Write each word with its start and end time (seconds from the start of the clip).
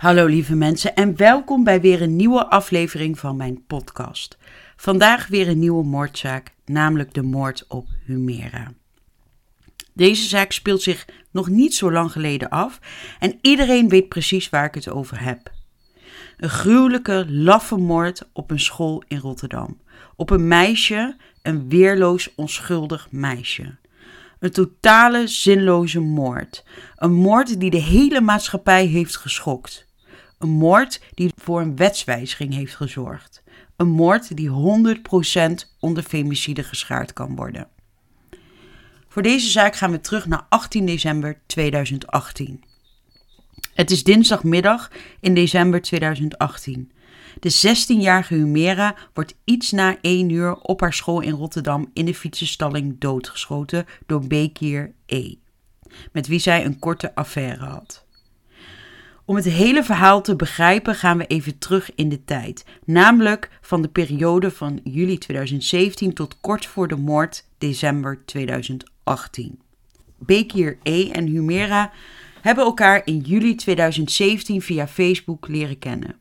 Hallo 0.00 0.26
lieve 0.26 0.54
mensen 0.54 0.94
en 0.94 1.16
welkom 1.16 1.64
bij 1.64 1.80
weer 1.80 2.02
een 2.02 2.16
nieuwe 2.16 2.46
aflevering 2.46 3.18
van 3.18 3.36
mijn 3.36 3.64
podcast. 3.66 4.38
Vandaag 4.76 5.26
weer 5.26 5.48
een 5.48 5.58
nieuwe 5.58 5.84
moordzaak, 5.84 6.52
namelijk 6.64 7.14
de 7.14 7.22
moord 7.22 7.64
op 7.68 7.86
Humera. 8.06 8.72
Deze 9.92 10.28
zaak 10.28 10.52
speelt 10.52 10.82
zich 10.82 11.06
nog 11.30 11.48
niet 11.48 11.74
zo 11.74 11.92
lang 11.92 12.12
geleden 12.12 12.48
af 12.48 12.78
en 13.18 13.38
iedereen 13.40 13.88
weet 13.88 14.08
precies 14.08 14.48
waar 14.48 14.64
ik 14.64 14.74
het 14.74 14.88
over 14.88 15.22
heb. 15.22 15.52
Een 16.36 16.50
gruwelijke, 16.50 17.24
laffe 17.28 17.76
moord 17.76 18.28
op 18.32 18.50
een 18.50 18.60
school 18.60 19.02
in 19.08 19.18
Rotterdam. 19.18 19.80
Op 20.16 20.30
een 20.30 20.48
meisje, 20.48 21.16
een 21.42 21.68
weerloos, 21.68 22.34
onschuldig 22.34 23.08
meisje. 23.10 23.74
Een 24.38 24.50
totale, 24.50 25.26
zinloze 25.26 26.00
moord. 26.00 26.64
Een 26.96 27.12
moord 27.12 27.60
die 27.60 27.70
de 27.70 27.82
hele 27.82 28.20
maatschappij 28.20 28.86
heeft 28.86 29.16
geschokt. 29.16 29.88
Een 30.40 30.48
moord 30.48 31.00
die 31.14 31.32
voor 31.36 31.60
een 31.60 31.76
wetswijziging 31.76 32.54
heeft 32.54 32.74
gezorgd. 32.74 33.42
Een 33.76 33.88
moord 33.88 34.36
die 34.36 34.50
100% 34.50 35.52
onder 35.80 36.02
femicide 36.02 36.62
geschaard 36.62 37.12
kan 37.12 37.36
worden. 37.36 37.68
Voor 39.08 39.22
deze 39.22 39.50
zaak 39.50 39.76
gaan 39.76 39.90
we 39.90 40.00
terug 40.00 40.26
naar 40.26 40.46
18 40.48 40.86
december 40.86 41.40
2018. 41.46 42.64
Het 43.74 43.90
is 43.90 44.04
dinsdagmiddag 44.04 44.90
in 45.20 45.34
december 45.34 45.82
2018. 45.82 46.92
De 47.40 47.76
16-jarige 47.76 48.34
Humera 48.34 48.96
wordt 49.14 49.34
iets 49.44 49.70
na 49.70 49.98
1 50.00 50.30
uur 50.30 50.54
op 50.54 50.80
haar 50.80 50.94
school 50.94 51.20
in 51.20 51.32
Rotterdam 51.32 51.90
in 51.92 52.04
de 52.04 52.14
fietsenstalling 52.14 52.98
doodgeschoten 52.98 53.86
door 54.06 54.26
Bekir 54.26 54.92
E. 55.06 55.34
Met 56.12 56.26
wie 56.26 56.38
zij 56.38 56.64
een 56.64 56.78
korte 56.78 57.14
affaire 57.14 57.64
had. 57.64 57.99
Om 59.30 59.36
het 59.36 59.44
hele 59.44 59.84
verhaal 59.84 60.22
te 60.22 60.36
begrijpen 60.36 60.94
gaan 60.94 61.18
we 61.18 61.26
even 61.26 61.58
terug 61.58 61.94
in 61.94 62.08
de 62.08 62.24
tijd, 62.24 62.64
namelijk 62.84 63.50
van 63.60 63.82
de 63.82 63.88
periode 63.88 64.50
van 64.50 64.80
juli 64.84 65.18
2017 65.18 66.12
tot 66.12 66.40
kort 66.40 66.66
voor 66.66 66.88
de 66.88 66.96
moord 66.96 67.44
december 67.58 68.22
2018. 68.24 69.60
Bekir 70.18 70.78
E 70.82 71.10
en 71.10 71.26
Humera 71.26 71.92
hebben 72.40 72.64
elkaar 72.64 73.02
in 73.04 73.18
juli 73.18 73.54
2017 73.54 74.62
via 74.62 74.88
Facebook 74.88 75.48
leren 75.48 75.78
kennen. 75.78 76.16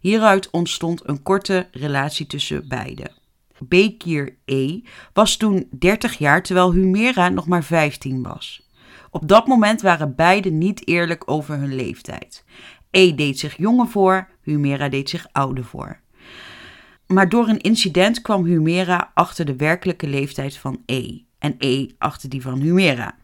Hieruit 0.00 0.50
ontstond 0.50 1.08
een 1.08 1.22
korte 1.22 1.68
relatie 1.72 2.26
tussen 2.26 2.68
beiden. 2.68 3.12
Bekir 3.58 4.36
E 4.44 4.80
was 5.12 5.36
toen 5.36 5.68
30 5.70 6.18
jaar 6.18 6.42
terwijl 6.42 6.72
Humera 6.72 7.28
nog 7.28 7.46
maar 7.46 7.64
15 7.64 8.22
was. 8.22 8.67
Op 9.10 9.28
dat 9.28 9.46
moment 9.46 9.80
waren 9.80 10.14
beiden 10.14 10.58
niet 10.58 10.88
eerlijk 10.88 11.30
over 11.30 11.58
hun 11.58 11.74
leeftijd. 11.74 12.44
E 12.90 13.14
deed 13.14 13.38
zich 13.38 13.56
jonger 13.56 13.88
voor, 13.88 14.28
Humera 14.42 14.88
deed 14.88 15.10
zich 15.10 15.26
ouder 15.32 15.64
voor. 15.64 16.00
Maar 17.06 17.28
door 17.28 17.48
een 17.48 17.60
incident 17.60 18.22
kwam 18.22 18.44
Humera 18.44 19.10
achter 19.14 19.44
de 19.44 19.56
werkelijke 19.56 20.06
leeftijd 20.06 20.56
van 20.56 20.82
E 20.86 21.18
en 21.38 21.54
E 21.58 21.86
achter 21.98 22.28
die 22.28 22.42
van 22.42 22.60
Humera. 22.60 23.16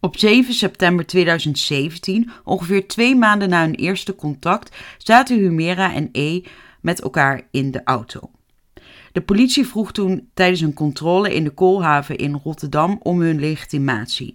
Op 0.00 0.16
7 0.16 0.54
september 0.54 1.06
2017, 1.06 2.30
ongeveer 2.44 2.88
twee 2.88 3.16
maanden 3.16 3.48
na 3.48 3.60
hun 3.60 3.74
eerste 3.74 4.14
contact, 4.14 4.76
zaten 4.98 5.38
Humera 5.38 5.94
en 5.94 6.08
E 6.12 6.40
met 6.80 7.00
elkaar 7.00 7.48
in 7.50 7.70
de 7.70 7.80
auto. 7.84 8.30
De 9.12 9.22
politie 9.22 9.66
vroeg 9.66 9.92
toen 9.92 10.28
tijdens 10.34 10.60
een 10.60 10.74
controle 10.74 11.34
in 11.34 11.44
de 11.44 11.50
koolhaven 11.50 12.16
in 12.16 12.40
Rotterdam 12.44 13.00
om 13.02 13.20
hun 13.20 13.40
legitimatie. 13.40 14.34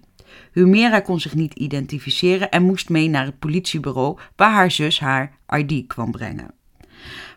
Humera 0.52 1.00
kon 1.00 1.20
zich 1.20 1.36
niet 1.36 1.54
identificeren 1.54 2.50
en 2.50 2.64
moest 2.64 2.90
mee 2.90 3.10
naar 3.10 3.26
het 3.26 3.40
politiebureau 3.40 4.18
waar 4.36 4.52
haar 4.52 4.72
zus 4.72 5.00
haar 5.00 5.38
ID 5.58 5.88
kwam 5.88 6.12
brengen. 6.12 6.54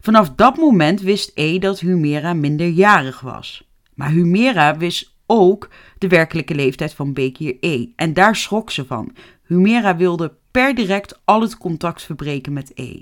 Vanaf 0.00 0.30
dat 0.30 0.56
moment 0.56 1.00
wist 1.00 1.30
E 1.34 1.58
dat 1.58 1.80
Humera 1.80 2.34
minderjarig 2.34 3.20
was. 3.20 3.68
Maar 3.94 4.10
Humera 4.10 4.76
wist 4.76 5.16
ook 5.26 5.70
de 5.98 6.08
werkelijke 6.08 6.54
leeftijd 6.54 6.94
van 6.94 7.12
Bekir 7.12 7.56
E. 7.60 7.86
En 7.96 8.12
daar 8.12 8.36
schrok 8.36 8.70
ze 8.70 8.84
van. 8.84 9.14
Humera 9.42 9.96
wilde 9.96 10.34
per 10.50 10.74
direct 10.74 11.20
al 11.24 11.40
het 11.40 11.56
contact 11.56 12.02
verbreken 12.02 12.52
met 12.52 12.72
E. 12.74 13.00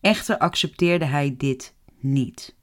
Echter 0.00 0.38
accepteerde 0.38 1.04
hij 1.04 1.34
dit 1.38 1.74
niet. 2.00 2.54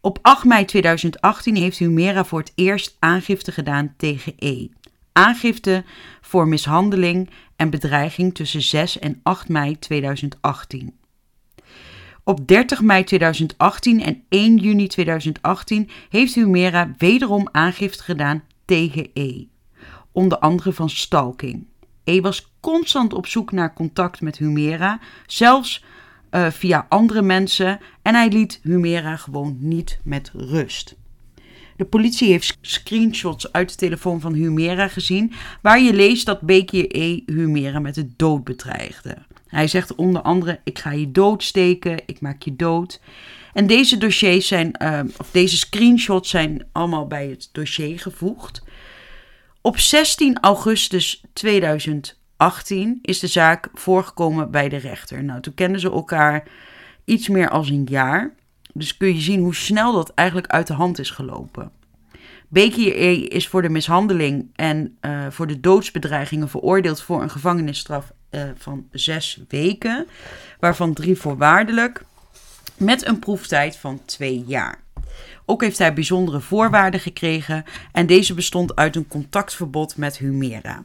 Op 0.00 0.18
8 0.22 0.44
mei 0.44 0.64
2018 0.64 1.56
heeft 1.56 1.78
Humera 1.78 2.24
voor 2.24 2.38
het 2.38 2.52
eerst 2.54 2.96
aangifte 2.98 3.52
gedaan 3.52 3.94
tegen 3.96 4.32
E 4.38 4.68
aangifte 5.16 5.84
voor 6.20 6.48
mishandeling 6.48 7.30
en 7.56 7.70
bedreiging 7.70 8.34
tussen 8.34 8.62
6 8.62 8.98
en 8.98 9.20
8 9.22 9.48
mei 9.48 9.78
2018. 9.78 10.94
Op 12.24 12.48
30 12.48 12.80
mei 12.80 13.04
2018 13.04 14.02
en 14.02 14.22
1 14.28 14.56
juni 14.56 14.86
2018 14.86 15.90
heeft 16.08 16.34
Humera 16.34 16.94
wederom 16.98 17.48
aangifte 17.52 18.02
gedaan 18.02 18.42
tegen 18.64 19.10
E. 19.14 19.44
Onder 20.12 20.38
andere 20.38 20.72
van 20.72 20.90
stalking. 20.90 21.66
E 22.04 22.20
was 22.20 22.52
constant 22.60 23.14
op 23.14 23.26
zoek 23.26 23.52
naar 23.52 23.74
contact 23.74 24.20
met 24.20 24.38
Humera, 24.38 25.00
zelfs 25.26 25.84
uh, 26.30 26.50
via 26.50 26.86
andere 26.88 27.22
mensen, 27.22 27.80
en 28.02 28.14
hij 28.14 28.28
liet 28.28 28.60
Humera 28.62 29.16
gewoon 29.16 29.56
niet 29.60 29.98
met 30.02 30.30
rust. 30.34 30.96
De 31.76 31.84
politie 31.84 32.30
heeft 32.30 32.58
screenshots 32.60 33.52
uit 33.52 33.68
de 33.68 33.74
telefoon 33.74 34.20
van 34.20 34.32
Humera 34.32 34.88
gezien, 34.88 35.32
waar 35.62 35.80
je 35.80 35.92
leest 35.92 36.26
dat 36.26 36.40
Bekir 36.40 36.86
E. 36.88 37.22
Humera 37.26 37.78
met 37.78 37.94
de 37.94 38.08
dood 38.16 38.44
bedreigde. 38.44 39.16
Hij 39.46 39.68
zegt 39.68 39.94
onder 39.94 40.22
andere: 40.22 40.60
Ik 40.64 40.78
ga 40.78 40.90
je 40.92 41.10
doodsteken, 41.10 42.02
ik 42.06 42.20
maak 42.20 42.42
je 42.42 42.56
dood. 42.56 43.00
En 43.52 43.66
deze 43.66 43.98
dossiers 43.98 44.46
zijn, 44.46 44.74
uh, 44.82 45.00
of 45.16 45.30
deze 45.30 45.56
screenshots 45.56 46.30
zijn 46.30 46.66
allemaal 46.72 47.06
bij 47.06 47.26
het 47.26 47.48
dossier 47.52 47.98
gevoegd. 47.98 48.62
Op 49.60 49.78
16 49.78 50.40
augustus 50.40 51.24
2018 51.32 52.98
is 53.02 53.18
de 53.18 53.26
zaak 53.26 53.68
voorgekomen 53.74 54.50
bij 54.50 54.68
de 54.68 54.76
rechter. 54.76 55.24
Nou, 55.24 55.40
toen 55.40 55.54
kenden 55.54 55.80
ze 55.80 55.90
elkaar 55.90 56.48
iets 57.04 57.28
meer 57.28 57.50
als 57.50 57.68
een 57.68 57.86
jaar. 57.90 58.34
Dus 58.78 58.96
kun 58.96 59.14
je 59.14 59.20
zien 59.20 59.40
hoe 59.40 59.54
snel 59.54 59.92
dat 59.92 60.12
eigenlijk 60.14 60.48
uit 60.48 60.66
de 60.66 60.72
hand 60.72 60.98
is 60.98 61.10
gelopen. 61.10 61.70
Bekir 62.48 63.32
is 63.32 63.48
voor 63.48 63.62
de 63.62 63.68
mishandeling 63.68 64.50
en 64.54 64.96
uh, 65.00 65.26
voor 65.30 65.46
de 65.46 65.60
doodsbedreigingen 65.60 66.48
veroordeeld 66.48 67.02
voor 67.02 67.22
een 67.22 67.30
gevangenisstraf 67.30 68.12
uh, 68.30 68.42
van 68.56 68.86
zes 68.90 69.40
weken, 69.48 70.06
waarvan 70.60 70.92
drie 70.94 71.16
voorwaardelijk, 71.16 72.04
met 72.76 73.06
een 73.06 73.18
proeftijd 73.18 73.76
van 73.76 74.00
twee 74.04 74.44
jaar. 74.46 74.84
Ook 75.44 75.62
heeft 75.62 75.78
hij 75.78 75.94
bijzondere 75.94 76.40
voorwaarden 76.40 77.00
gekregen 77.00 77.64
en 77.92 78.06
deze 78.06 78.34
bestond 78.34 78.76
uit 78.76 78.96
een 78.96 79.08
contactverbod 79.08 79.96
met 79.96 80.18
Humera. 80.18 80.84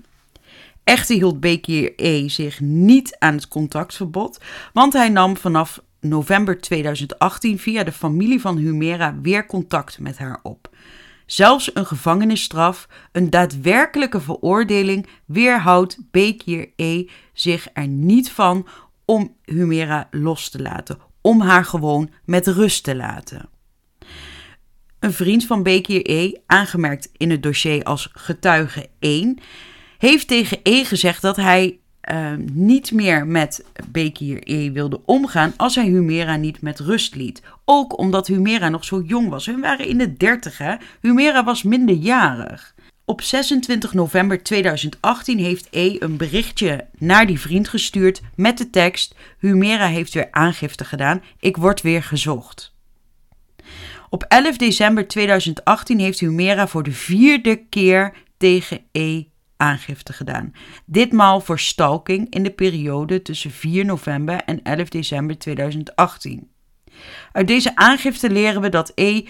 Echter 0.83 1.15
hield 1.15 1.39
Bekir 1.39 1.93
E. 1.95 2.27
zich 2.27 2.59
niet 2.59 3.15
aan 3.19 3.33
het 3.33 3.47
contactverbod, 3.47 4.39
want 4.73 4.93
hij 4.93 5.09
nam 5.09 5.37
vanaf 5.37 5.81
november 6.01 6.61
2018 6.61 7.59
via 7.59 7.83
de 7.83 7.91
familie 7.91 8.41
van 8.41 8.57
Humera 8.57 9.15
weer 9.21 9.45
contact 9.45 9.99
met 9.99 10.17
haar 10.17 10.39
op. 10.43 10.69
Zelfs 11.25 11.71
een 11.73 11.85
gevangenisstraf, 11.85 12.87
een 13.11 13.29
daadwerkelijke 13.29 14.21
veroordeling, 14.21 15.07
weerhoudt 15.25 15.97
Bekir 16.11 16.69
E. 16.75 17.05
zich 17.33 17.67
er 17.73 17.87
niet 17.87 18.31
van 18.31 18.67
om 19.05 19.35
Humera 19.45 20.07
los 20.11 20.49
te 20.49 20.61
laten, 20.61 20.97
om 21.21 21.41
haar 21.41 21.65
gewoon 21.65 22.09
met 22.25 22.47
rust 22.47 22.83
te 22.83 22.95
laten. 22.95 23.49
Een 24.99 25.13
vriend 25.13 25.45
van 25.45 25.63
Bekir 25.63 26.01
E., 26.09 26.31
aangemerkt 26.45 27.09
in 27.17 27.29
het 27.29 27.43
dossier 27.43 27.83
als 27.83 28.09
getuige 28.13 28.89
1, 28.99 29.39
heeft 29.97 30.27
tegen 30.27 30.59
E 30.63 30.83
gezegd 30.83 31.21
dat 31.21 31.35
hij 31.35 31.79
uh, 32.11 32.31
niet 32.51 32.91
meer 32.91 33.27
met 33.27 33.65
Bekir 33.87 34.39
E 34.43 34.71
wilde 34.71 35.01
omgaan 35.05 35.53
als 35.57 35.75
hij 35.75 35.85
Humera 35.85 36.35
niet 36.35 36.61
met 36.61 36.79
rust 36.79 37.15
liet. 37.15 37.41
Ook 37.65 37.97
omdat 37.97 38.27
Humera 38.27 38.69
nog 38.69 38.85
zo 38.85 39.01
jong 39.01 39.29
was. 39.29 39.45
Hun 39.45 39.61
waren 39.61 39.87
in 39.87 39.97
de 39.97 40.17
dertig, 40.17 40.61
Humera 41.01 41.43
was 41.43 41.63
minderjarig. 41.63 42.75
Op 43.05 43.21
26 43.21 43.93
november 43.93 44.43
2018 44.43 45.39
heeft 45.39 45.67
E 45.71 45.95
een 45.99 46.17
berichtje 46.17 46.87
naar 46.97 47.25
die 47.27 47.39
vriend 47.39 47.67
gestuurd 47.67 48.21
met 48.35 48.57
de 48.57 48.69
tekst: 48.69 49.15
Humera 49.39 49.87
heeft 49.87 50.13
weer 50.13 50.27
aangifte 50.31 50.85
gedaan, 50.85 51.21
ik 51.39 51.57
word 51.57 51.81
weer 51.81 52.03
gezocht. 52.03 52.73
Op 54.09 54.23
11 54.27 54.57
december 54.57 55.07
2018 55.07 55.99
heeft 55.99 56.19
Humera 56.19 56.67
voor 56.67 56.83
de 56.83 56.91
vierde 56.91 57.55
keer 57.69 58.13
tegen 58.37 58.79
E 58.91 59.23
aangifte 59.61 60.13
gedaan. 60.13 60.53
Ditmaal 60.85 61.39
voor 61.41 61.59
stalking 61.59 62.33
in 62.33 62.43
de 62.43 62.51
periode 62.51 63.21
tussen 63.21 63.51
4 63.51 63.85
november 63.85 64.41
en 64.45 64.63
11 64.63 64.89
december 64.89 65.37
2018. 65.37 66.49
Uit 67.31 67.47
deze 67.47 67.75
aangifte 67.75 68.29
leren 68.29 68.61
we 68.61 68.69
dat 68.69 68.91
E, 68.95 69.23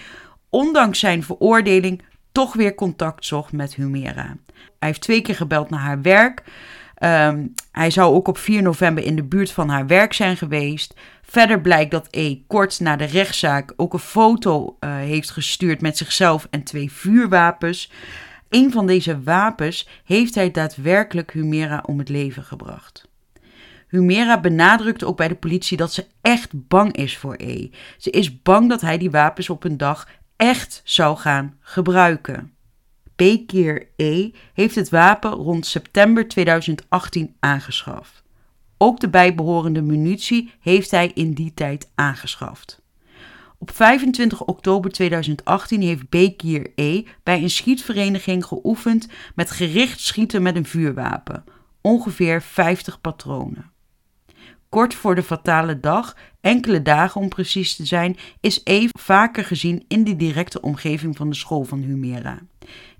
ondanks 0.50 0.98
zijn 0.98 1.22
veroordeling, 1.22 2.02
toch 2.32 2.54
weer 2.54 2.74
contact 2.74 3.24
zocht 3.24 3.52
met 3.52 3.74
Humera. 3.74 4.36
Hij 4.54 4.88
heeft 4.88 5.00
twee 5.00 5.22
keer 5.22 5.36
gebeld 5.36 5.70
naar 5.70 5.80
haar 5.80 6.02
werk. 6.02 6.42
Ehm, 6.94 7.46
hij 7.72 7.90
zou 7.90 8.14
ook 8.14 8.28
op 8.28 8.38
4 8.38 8.62
november 8.62 9.04
in 9.04 9.16
de 9.16 9.24
buurt 9.24 9.52
van 9.52 9.68
haar 9.68 9.86
werk 9.86 10.12
zijn 10.12 10.36
geweest. 10.36 10.94
Verder 11.22 11.60
blijkt 11.60 11.90
dat 11.90 12.08
E 12.10 12.36
kort 12.46 12.80
na 12.80 12.96
de 12.96 13.04
rechtszaak 13.04 13.72
ook 13.76 13.92
een 13.92 13.98
foto 13.98 14.76
uh, 14.80 14.94
heeft 14.94 15.30
gestuurd 15.30 15.80
met 15.80 15.96
zichzelf 15.96 16.46
en 16.50 16.62
twee 16.62 16.92
vuurwapens. 16.92 17.90
Een 18.52 18.72
van 18.72 18.86
deze 18.86 19.22
wapens 19.22 19.88
heeft 20.04 20.34
hij 20.34 20.50
daadwerkelijk 20.50 21.32
Humera 21.32 21.82
om 21.86 21.98
het 21.98 22.08
leven 22.08 22.42
gebracht. 22.42 23.08
Humera 23.88 24.40
benadrukt 24.40 25.04
ook 25.04 25.16
bij 25.16 25.28
de 25.28 25.34
politie 25.34 25.76
dat 25.76 25.92
ze 25.92 26.06
echt 26.20 26.68
bang 26.68 26.96
is 26.96 27.16
voor 27.18 27.34
E. 27.38 27.70
Ze 27.98 28.10
is 28.10 28.42
bang 28.42 28.68
dat 28.68 28.80
hij 28.80 28.98
die 28.98 29.10
wapens 29.10 29.50
op 29.50 29.64
een 29.64 29.76
dag 29.76 30.08
echt 30.36 30.80
zou 30.84 31.16
gaan 31.16 31.56
gebruiken. 31.60 32.52
Bekir 33.16 33.88
E 33.96 34.30
heeft 34.54 34.74
het 34.74 34.88
wapen 34.88 35.30
rond 35.30 35.66
september 35.66 36.28
2018 36.28 37.36
aangeschaft. 37.40 38.22
Ook 38.78 39.00
de 39.00 39.08
bijbehorende 39.08 39.82
munitie 39.82 40.52
heeft 40.60 40.90
hij 40.90 41.10
in 41.14 41.32
die 41.32 41.54
tijd 41.54 41.90
aangeschaft. 41.94 42.81
Op 43.62 43.70
25 43.70 44.44
oktober 44.44 44.90
2018 44.90 45.82
heeft 45.82 46.08
Bekir 46.08 46.72
E 46.74 47.02
bij 47.22 47.42
een 47.42 47.50
schietvereniging 47.50 48.44
geoefend 48.44 49.08
met 49.34 49.50
gericht 49.50 50.00
schieten 50.00 50.42
met 50.42 50.56
een 50.56 50.66
vuurwapen, 50.66 51.44
ongeveer 51.80 52.42
50 52.42 53.00
patronen. 53.00 53.70
Kort 54.68 54.94
voor 54.94 55.14
de 55.14 55.22
fatale 55.22 55.80
dag, 55.80 56.16
enkele 56.40 56.82
dagen 56.82 57.20
om 57.20 57.28
precies 57.28 57.76
te 57.76 57.86
zijn, 57.86 58.16
is 58.40 58.60
E 58.64 58.88
vaker 58.98 59.44
gezien 59.44 59.84
in 59.88 60.04
de 60.04 60.16
directe 60.16 60.60
omgeving 60.60 61.16
van 61.16 61.28
de 61.28 61.36
school 61.36 61.64
van 61.64 61.80
Humera. 61.82 62.38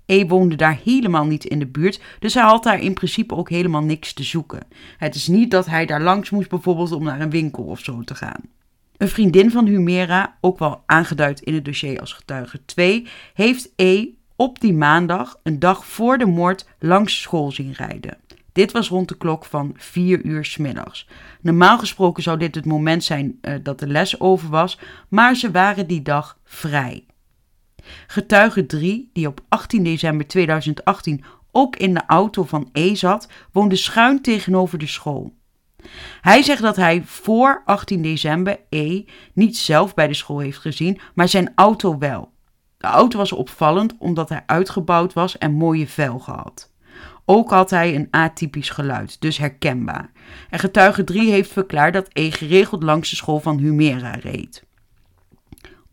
E 0.05 0.27
woonde 0.27 0.55
daar 0.55 0.79
helemaal 0.83 1.25
niet 1.25 1.45
in 1.45 1.59
de 1.59 1.67
buurt, 1.67 2.01
dus 2.19 2.33
hij 2.33 2.43
had 2.43 2.63
daar 2.63 2.81
in 2.81 2.93
principe 2.93 3.35
ook 3.35 3.49
helemaal 3.49 3.83
niks 3.83 4.13
te 4.13 4.23
zoeken. 4.23 4.67
Het 4.97 5.15
is 5.15 5.27
niet 5.27 5.51
dat 5.51 5.65
hij 5.65 5.85
daar 5.85 6.01
langs 6.01 6.29
moest, 6.29 6.49
bijvoorbeeld 6.49 6.91
om 6.91 7.03
naar 7.03 7.21
een 7.21 7.29
winkel 7.29 7.63
of 7.63 7.79
zo 7.79 8.01
te 8.01 8.15
gaan. 8.15 8.41
Een 9.03 9.09
vriendin 9.09 9.51
van 9.51 9.65
Humera, 9.65 10.37
ook 10.41 10.59
wel 10.59 10.83
aangeduid 10.85 11.39
in 11.39 11.53
het 11.53 11.65
dossier 11.65 11.99
als 11.99 12.13
getuige 12.13 12.65
2, 12.65 13.07
heeft 13.33 13.69
E 13.75 14.07
op 14.35 14.59
die 14.59 14.73
maandag, 14.73 15.39
een 15.43 15.59
dag 15.59 15.85
voor 15.85 16.17
de 16.17 16.25
moord, 16.25 16.67
langs 16.79 17.21
school 17.21 17.51
zien 17.51 17.73
rijden. 17.73 18.17
Dit 18.51 18.71
was 18.71 18.87
rond 18.87 19.07
de 19.07 19.17
klok 19.17 19.45
van 19.45 19.73
4 19.77 20.25
uur 20.25 20.55
middags. 20.59 21.07
Normaal 21.41 21.79
gesproken 21.79 22.23
zou 22.23 22.37
dit 22.37 22.55
het 22.55 22.65
moment 22.65 23.03
zijn 23.03 23.39
uh, 23.41 23.53
dat 23.63 23.79
de 23.79 23.87
les 23.87 24.19
over 24.19 24.49
was, 24.49 24.79
maar 25.09 25.35
ze 25.35 25.51
waren 25.51 25.87
die 25.87 26.01
dag 26.01 26.37
vrij. 26.43 27.05
Getuige 28.07 28.65
3, 28.65 29.09
die 29.13 29.27
op 29.27 29.41
18 29.49 29.83
december 29.83 30.27
2018 30.27 31.23
ook 31.51 31.75
in 31.75 31.93
de 31.93 32.03
auto 32.07 32.43
van 32.43 32.69
E 32.71 32.95
zat, 32.95 33.27
woonde 33.51 33.75
schuin 33.75 34.21
tegenover 34.21 34.77
de 34.77 34.87
school. 34.87 35.33
Hij 36.21 36.43
zegt 36.43 36.61
dat 36.61 36.75
hij 36.75 37.03
voor 37.05 37.61
18 37.65 38.01
december 38.01 38.59
E 38.69 39.03
niet 39.33 39.57
zelf 39.57 39.93
bij 39.93 40.07
de 40.07 40.13
school 40.13 40.39
heeft 40.39 40.57
gezien, 40.57 40.99
maar 41.13 41.27
zijn 41.27 41.51
auto 41.55 41.97
wel. 41.97 42.31
De 42.77 42.87
auto 42.87 43.17
was 43.17 43.31
opvallend 43.31 43.95
omdat 43.97 44.29
hij 44.29 44.43
uitgebouwd 44.45 45.13
was 45.13 45.37
en 45.37 45.51
mooie 45.51 45.87
velgen 45.87 46.33
had. 46.33 46.71
Ook 47.25 47.49
had 47.49 47.69
hij 47.69 47.95
een 47.95 48.07
atypisch 48.11 48.69
geluid, 48.69 49.21
dus 49.21 49.37
herkenbaar. 49.37 50.11
En 50.49 50.59
getuige 50.59 51.03
3 51.03 51.31
heeft 51.31 51.51
verklaard 51.51 51.93
dat 51.93 52.09
E 52.13 52.31
geregeld 52.31 52.83
langs 52.83 53.09
de 53.09 53.15
school 53.15 53.39
van 53.39 53.57
Humera 53.57 54.11
reed. 54.11 54.63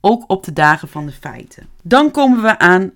Ook 0.01 0.25
op 0.31 0.45
de 0.45 0.53
dagen 0.53 0.89
van 0.89 1.07
de 1.07 1.13
feiten. 1.13 1.67
Dan 1.83 2.11
komen 2.11 2.43
we 2.43 2.59
aan 2.59 2.93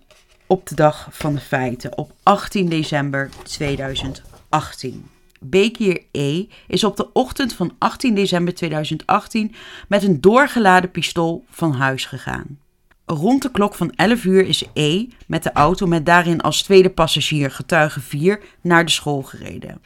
op 0.46 0.66
de 0.66 0.74
dag 0.74 1.08
van 1.10 1.34
de 1.34 1.40
feiten, 1.40 1.98
op 1.98 2.12
18 2.22 2.68
december 2.68 3.30
2018. 3.42 5.08
Bekir 5.50 6.02
E 6.12 6.46
is 6.66 6.84
op 6.84 6.96
de 6.96 7.12
ochtend 7.12 7.52
van 7.52 7.74
18 7.78 8.14
december 8.14 8.54
2018 8.54 9.54
met 9.88 10.02
een 10.02 10.20
doorgeladen 10.20 10.90
pistool 10.90 11.44
van 11.50 11.72
huis 11.72 12.06
gegaan. 12.06 12.58
Rond 13.06 13.42
de 13.42 13.50
klok 13.50 13.74
van 13.74 13.92
11 13.94 14.24
uur 14.24 14.46
is 14.46 14.64
E 14.72 15.06
met 15.26 15.42
de 15.42 15.52
auto 15.52 15.86
met 15.86 16.06
daarin 16.06 16.40
als 16.40 16.62
tweede 16.62 16.90
passagier 16.90 17.50
getuige 17.50 18.00
4 18.00 18.40
naar 18.60 18.84
de 18.84 18.90
school 18.90 19.22
gereden. 19.22 19.80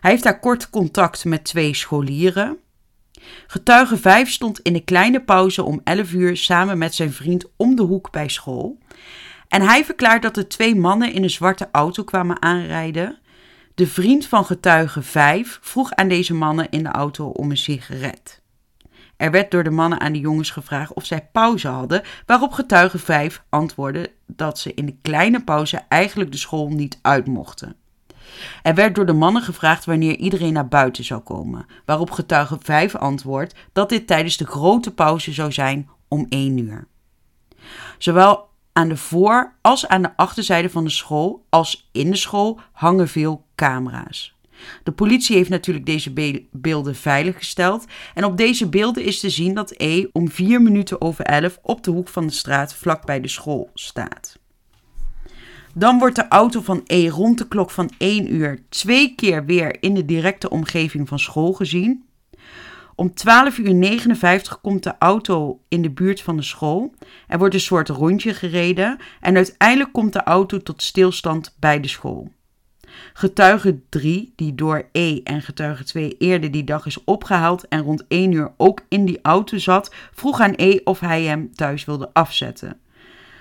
Hij 0.00 0.10
heeft 0.10 0.22
daar 0.22 0.40
kort 0.40 0.70
contact 0.70 1.24
met 1.24 1.44
twee 1.44 1.74
scholieren. 1.74 2.58
Getuige 3.46 3.96
5 3.96 4.30
stond 4.30 4.60
in 4.60 4.72
de 4.72 4.84
kleine 4.84 5.20
pauze 5.20 5.62
om 5.62 5.80
11 5.84 6.12
uur 6.12 6.36
samen 6.36 6.78
met 6.78 6.94
zijn 6.94 7.12
vriend 7.12 7.44
om 7.56 7.74
de 7.74 7.82
hoek 7.82 8.10
bij 8.10 8.28
school. 8.28 8.78
En 9.48 9.62
hij 9.62 9.84
verklaart 9.84 10.22
dat 10.22 10.36
er 10.36 10.48
twee 10.48 10.76
mannen 10.76 11.12
in 11.12 11.22
een 11.22 11.30
zwarte 11.30 11.68
auto 11.72 12.04
kwamen 12.04 12.42
aanrijden. 12.42 13.18
De 13.74 13.86
vriend 13.86 14.26
van 14.26 14.44
getuige 14.44 15.02
5 15.02 15.58
vroeg 15.62 15.92
aan 15.92 16.08
deze 16.08 16.34
mannen 16.34 16.70
in 16.70 16.82
de 16.82 16.88
auto 16.88 17.28
om 17.28 17.50
een 17.50 17.56
sigaret. 17.56 18.42
Er 19.16 19.30
werd 19.30 19.50
door 19.50 19.64
de 19.64 19.70
mannen 19.70 20.00
aan 20.00 20.12
de 20.12 20.18
jongens 20.18 20.50
gevraagd 20.50 20.92
of 20.92 21.04
zij 21.04 21.28
pauze 21.32 21.68
hadden, 21.68 22.02
waarop 22.26 22.52
getuige 22.52 22.98
5 22.98 23.42
antwoordde 23.48 24.12
dat 24.26 24.58
ze 24.58 24.74
in 24.74 24.86
de 24.86 24.96
kleine 25.02 25.44
pauze 25.44 25.82
eigenlijk 25.88 26.32
de 26.32 26.38
school 26.38 26.68
niet 26.68 26.98
uit 27.02 27.26
mochten. 27.26 27.76
Er 28.62 28.74
werd 28.74 28.94
door 28.94 29.06
de 29.06 29.12
mannen 29.12 29.42
gevraagd 29.42 29.84
wanneer 29.84 30.16
iedereen 30.16 30.52
naar 30.52 30.68
buiten 30.68 31.04
zou 31.04 31.20
komen, 31.20 31.66
waarop 31.84 32.10
getuige 32.10 32.58
5 32.60 32.96
antwoordt 32.96 33.54
dat 33.72 33.88
dit 33.88 34.06
tijdens 34.06 34.36
de 34.36 34.46
grote 34.46 34.94
pauze 34.94 35.32
zou 35.32 35.52
zijn 35.52 35.88
om 36.08 36.26
1 36.28 36.58
uur. 36.58 36.88
Zowel 37.98 38.49
aan 38.72 38.88
de 38.88 38.96
voor- 38.96 39.54
als 39.60 39.88
aan 39.88 40.02
de 40.02 40.16
achterzijde 40.16 40.70
van 40.70 40.84
de 40.84 40.90
school 40.90 41.44
als 41.48 41.88
in 41.92 42.10
de 42.10 42.16
school 42.16 42.60
hangen 42.72 43.08
veel 43.08 43.44
camera's. 43.54 44.34
De 44.82 44.92
politie 44.92 45.36
heeft 45.36 45.50
natuurlijk 45.50 45.86
deze 45.86 46.12
beelden 46.50 46.94
veiliggesteld. 46.96 47.84
En 48.14 48.24
op 48.24 48.36
deze 48.36 48.68
beelden 48.68 49.04
is 49.04 49.20
te 49.20 49.30
zien 49.30 49.54
dat 49.54 49.74
E 49.76 50.06
om 50.12 50.30
4 50.30 50.62
minuten 50.62 51.00
over 51.00 51.24
11 51.24 51.58
op 51.62 51.84
de 51.84 51.90
hoek 51.90 52.08
van 52.08 52.26
de 52.26 52.32
straat 52.32 52.74
vlakbij 52.74 53.20
de 53.20 53.28
school 53.28 53.70
staat. 53.74 54.38
Dan 55.74 55.98
wordt 55.98 56.16
de 56.16 56.28
auto 56.28 56.60
van 56.60 56.82
E 56.86 57.08
rond 57.08 57.38
de 57.38 57.48
klok 57.48 57.70
van 57.70 57.90
1 57.98 58.34
uur 58.34 58.62
twee 58.68 59.14
keer 59.14 59.44
weer 59.44 59.82
in 59.82 59.94
de 59.94 60.04
directe 60.04 60.50
omgeving 60.50 61.08
van 61.08 61.18
school 61.18 61.52
gezien. 61.52 62.04
Om 63.00 63.14
12 63.14 63.58
uur 63.58 63.74
59 63.74 64.60
komt 64.60 64.82
de 64.82 64.94
auto 64.98 65.60
in 65.68 65.82
de 65.82 65.90
buurt 65.90 66.22
van 66.22 66.36
de 66.36 66.42
school. 66.42 66.94
Er 67.26 67.38
wordt 67.38 67.54
een 67.54 67.60
soort 67.60 67.88
rondje 67.88 68.34
gereden 68.34 68.98
en 69.20 69.36
uiteindelijk 69.36 69.92
komt 69.92 70.12
de 70.12 70.22
auto 70.22 70.58
tot 70.58 70.82
stilstand 70.82 71.56
bij 71.58 71.80
de 71.80 71.88
school. 71.88 72.32
Getuige 73.12 73.80
3, 73.88 74.32
die 74.36 74.54
door 74.54 74.88
E 74.92 75.20
en 75.24 75.42
getuige 75.42 75.84
2 75.84 76.16
eerder 76.18 76.50
die 76.50 76.64
dag 76.64 76.86
is 76.86 77.04
opgehaald 77.04 77.68
en 77.68 77.82
rond 77.82 78.04
1 78.08 78.32
uur 78.32 78.52
ook 78.56 78.80
in 78.88 79.04
die 79.04 79.18
auto 79.22 79.58
zat, 79.58 79.94
vroeg 80.12 80.40
aan 80.40 80.54
E 80.56 80.80
of 80.84 81.00
hij 81.00 81.22
hem 81.22 81.54
thuis 81.54 81.84
wilde 81.84 82.10
afzetten. 82.12 82.80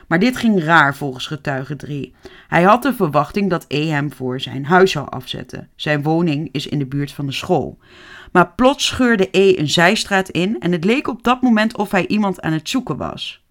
Maar 0.10 0.20
dit 0.20 0.38
ging 0.38 0.64
raar 0.64 0.96
volgens 0.96 1.28
getuige 1.28 1.76
3. 1.76 2.16
Hij 2.48 2.64
had 2.64 2.84
de 2.84 2.94
verwachting 2.94 3.50
dat 3.50 3.66
E 3.68 3.86
hem 3.88 4.12
voor 4.12 4.42
zijn 4.42 4.66
huis 4.66 4.92
zou 4.92 5.10
afzetten. 5.10 5.70
Zijn 5.76 6.04
woning 6.04 6.50
is 6.52 6.68
in 6.68 6.80
de 6.80 6.86
buurt 6.86 7.12
van 7.12 7.26
de 7.26 7.32
school. 7.32 7.78
Maar 8.32 8.54
plots 8.54 8.86
scheurde 8.86 9.28
E 9.32 9.58
een 9.58 9.70
zijstraat 9.70 10.30
in 10.30 10.60
en 10.60 10.72
het 10.72 10.84
leek 10.84 11.08
op 11.08 11.24
dat 11.24 11.42
moment 11.42 11.78
of 11.78 11.92
hij 11.92 12.08
iemand 12.08 12.42
aan 12.42 12.54
het 12.54 12.70
zoeken 12.70 12.98
was. 12.98 13.44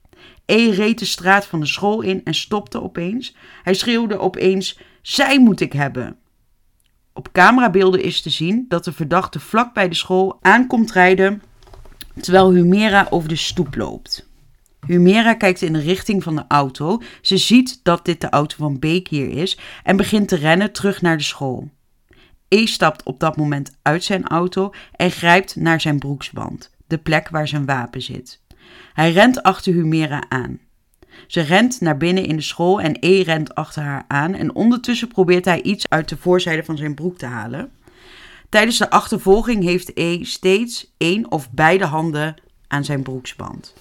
E 0.47 0.71
reed 0.71 0.99
de 0.99 1.05
straat 1.05 1.47
van 1.47 1.61
de 1.61 1.67
school 1.67 2.01
in 2.01 2.25
en 2.25 2.35
stopte 2.35 2.83
opeens. 2.83 3.37
Hij 3.63 3.75
schreeuwde 3.75 4.19
opeens: 4.19 4.79
Zij 5.03 5.41
moet 5.41 5.61
ik 5.61 5.73
hebben. 5.73 6.17
Op 7.13 7.33
camerabeelden 7.33 8.03
is 8.03 8.21
te 8.21 8.31
zien 8.31 8.65
dat 8.69 8.85
de 8.85 8.93
verdachte 8.93 9.41
vlak 9.41 9.75
bij 9.75 9.89
de 9.89 9.95
school 9.95 10.39
aankomt 10.41 10.93
rijden 10.93 11.43
terwijl 12.21 12.53
Humera 12.53 13.07
over 13.11 13.29
de 13.29 13.37
stoep 13.37 13.75
loopt. 13.75 14.29
Humera 14.87 15.35
kijkt 15.35 15.63
in 15.63 15.73
de 15.73 15.81
richting 15.81 16.23
van 16.23 16.37
de 16.37 16.45
auto. 16.49 17.03
Ze 17.21 17.37
ziet 17.37 17.81
dat 17.83 18.05
dit 18.05 18.21
de 18.21 18.29
auto 18.29 18.57
van 18.59 18.79
Beek 18.79 19.09
hier 19.09 19.31
is 19.31 19.59
en 19.83 19.97
begint 19.97 20.29
te 20.29 20.37
rennen 20.37 20.73
terug 20.73 21.03
naar 21.03 21.17
de 21.17 21.23
school. 21.23 21.69
E 22.49 22.67
stapt 22.67 23.03
op 23.03 23.21
dat 23.21 23.37
moment 23.37 23.79
uit 23.83 24.05
zijn 24.05 24.27
auto 24.27 24.73
en 24.93 25.11
grijpt 25.11 25.57
naar 25.57 25.81
zijn 25.81 25.99
broeksband, 25.99 26.71
de 26.87 26.99
plek 26.99 27.29
waar 27.29 27.49
zijn 27.49 27.67
wapen 27.67 28.03
zit. 28.03 28.41
Hij 28.93 29.13
rent 29.13 29.43
achter 29.43 29.73
Humera 29.73 30.23
aan. 30.29 30.59
Ze 31.27 31.41
rent 31.41 31.81
naar 31.81 31.97
binnen 31.97 32.25
in 32.25 32.37
de 32.37 32.43
school 32.43 32.81
en 32.81 32.97
E 33.01 33.23
rent 33.23 33.55
achter 33.55 33.83
haar 33.83 34.05
aan 34.09 34.35
en 34.35 34.55
ondertussen 34.55 35.09
probeert 35.09 35.45
hij 35.45 35.63
iets 35.63 35.89
uit 35.89 36.09
de 36.09 36.17
voorzijde 36.17 36.65
van 36.65 36.77
zijn 36.77 36.95
broek 36.95 37.19
te 37.19 37.27
halen. 37.27 37.71
Tijdens 38.49 38.79
de 38.79 38.91
achtervolging 38.91 39.65
heeft 39.65 39.91
E 39.95 40.25
steeds 40.25 40.95
één 40.97 41.31
of 41.31 41.51
beide 41.51 41.85
handen 41.85 42.35
aan 42.69 42.85
zijn 42.85 43.03
broeksband. 43.03 43.75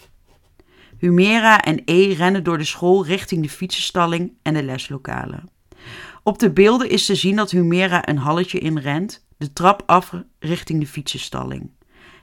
Humera 0.98 1.62
en 1.62 1.82
E 1.86 2.14
rennen 2.14 2.44
door 2.44 2.58
de 2.58 2.64
school 2.64 3.06
richting 3.06 3.42
de 3.42 3.50
fietsenstalling 3.50 4.32
en 4.42 4.54
de 4.54 4.64
leslokalen. 4.64 5.50
Op 6.28 6.40
de 6.40 6.52
beelden 6.52 6.90
is 6.90 7.06
te 7.06 7.16
zien 7.16 7.36
dat 7.36 7.52
Humera 7.52 8.08
een 8.08 8.18
halletje 8.18 8.60
inrent, 8.60 9.26
de 9.38 9.54
trap 9.54 9.84
af 9.86 10.14
richting 10.40 10.80
de 10.80 10.88
fietsenstalling. 10.88 11.72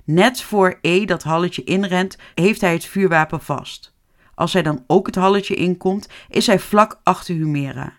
Net 0.04 0.42
voor 0.42 0.78
E 0.80 1.04
dat 1.04 1.23
halletje 1.23 1.64
inrent, 1.64 2.18
heeft 2.34 2.61
hij 2.61 2.73
het 2.73 2.84
vuurwapen 2.84 3.40
vast. 3.40 3.94
Als 4.34 4.52
hij 4.52 4.62
dan 4.62 4.84
ook 4.87 5.06
het 5.06 5.14
halletje 5.14 5.54
inkomt, 5.54 6.08
is 6.28 6.46
hij 6.46 6.58
vlak 6.58 7.00
achter 7.02 7.34
Humera. 7.34 7.92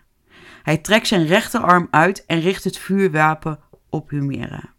Hij 0.62 0.76
trekt 0.76 1.06
zijn 1.06 1.26
rechterarm 1.26 1.88
uit 1.90 2.24
en 2.26 2.40
richt 2.40 2.64
het 2.64 2.78
vuurwapen 2.78 3.60
op 3.90 4.10
Humera. 4.10 4.72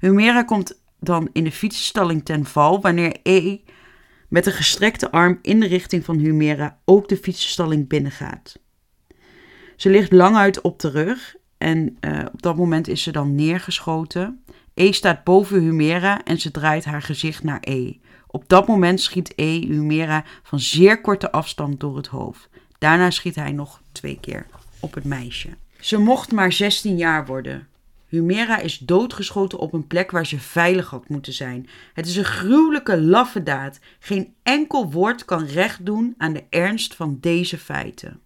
Humera 0.00 0.42
komt 0.42 0.80
dan 1.00 1.28
in 1.32 1.44
de 1.44 1.52
fietsenstalling 1.52 2.24
ten 2.24 2.44
val 2.44 2.80
wanneer 2.80 3.16
E 3.22 3.58
met 4.28 4.46
een 4.46 4.52
gestrekte 4.52 5.10
arm 5.10 5.38
in 5.42 5.60
de 5.60 5.66
richting 5.66 6.04
van 6.04 6.18
Humera 6.18 6.78
ook 6.84 7.08
de 7.08 7.16
fietsenstalling 7.16 7.88
binnengaat. 7.88 8.62
Ze 9.76 9.90
ligt 9.90 10.12
lang 10.12 10.36
uit 10.36 10.60
op 10.60 10.80
de 10.80 10.90
rug 10.90 11.34
en 11.58 11.96
uh, 12.00 12.20
op 12.32 12.42
dat 12.42 12.56
moment 12.56 12.88
is 12.88 13.02
ze 13.02 13.12
dan 13.12 13.34
neergeschoten. 13.34 14.42
E 14.74 14.92
staat 14.92 15.24
boven 15.24 15.60
Humera 15.60 16.24
en 16.24 16.40
ze 16.40 16.50
draait 16.50 16.84
haar 16.84 17.02
gezicht 17.02 17.42
naar 17.42 17.60
E. 17.60 17.92
Op 18.26 18.48
dat 18.48 18.66
moment 18.66 19.00
schiet 19.00 19.32
E 19.36 19.60
Humera 19.60 20.24
van 20.42 20.60
zeer 20.60 21.00
korte 21.00 21.32
afstand 21.32 21.80
door 21.80 21.96
het 21.96 22.06
hoofd. 22.06 22.48
Daarna 22.78 23.10
schiet 23.10 23.34
hij 23.34 23.52
nog 23.52 23.82
twee 23.92 24.18
keer 24.20 24.46
op 24.80 24.94
het 24.94 25.04
meisje. 25.04 25.48
Ze 25.80 25.98
mocht 25.98 26.32
maar 26.32 26.52
16 26.52 26.96
jaar 26.96 27.26
worden. 27.26 27.68
Humera 28.08 28.58
is 28.58 28.78
doodgeschoten 28.78 29.58
op 29.58 29.72
een 29.72 29.86
plek 29.86 30.10
waar 30.10 30.26
ze 30.26 30.38
veilig 30.38 30.90
had 30.90 31.08
moeten 31.08 31.32
zijn. 31.32 31.68
Het 31.92 32.06
is 32.06 32.16
een 32.16 32.24
gruwelijke 32.24 33.00
laffe 33.00 33.42
daad. 33.42 33.78
Geen 33.98 34.34
enkel 34.42 34.90
woord 34.90 35.24
kan 35.24 35.44
recht 35.44 35.86
doen 35.86 36.14
aan 36.18 36.32
de 36.32 36.44
ernst 36.50 36.94
van 36.94 37.18
deze 37.20 37.58
feiten. 37.58 38.20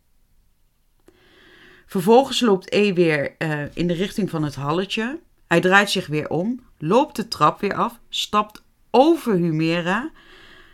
Vervolgens 1.89 2.41
loopt 2.41 2.73
E 2.73 2.93
weer 2.93 3.35
uh, 3.39 3.63
in 3.75 3.87
de 3.87 3.95
richting 3.95 4.31
van 4.31 4.43
het 4.43 4.55
halletje. 4.55 5.21
Hij 5.47 5.61
draait 5.61 5.91
zich 5.91 6.07
weer 6.07 6.29
om, 6.29 6.61
loopt 6.79 7.17
de 7.17 7.29
trap 7.29 7.61
weer 7.61 7.75
af, 7.75 8.01
stapt 8.09 8.63
over 8.91 9.35
Humera 9.35 10.11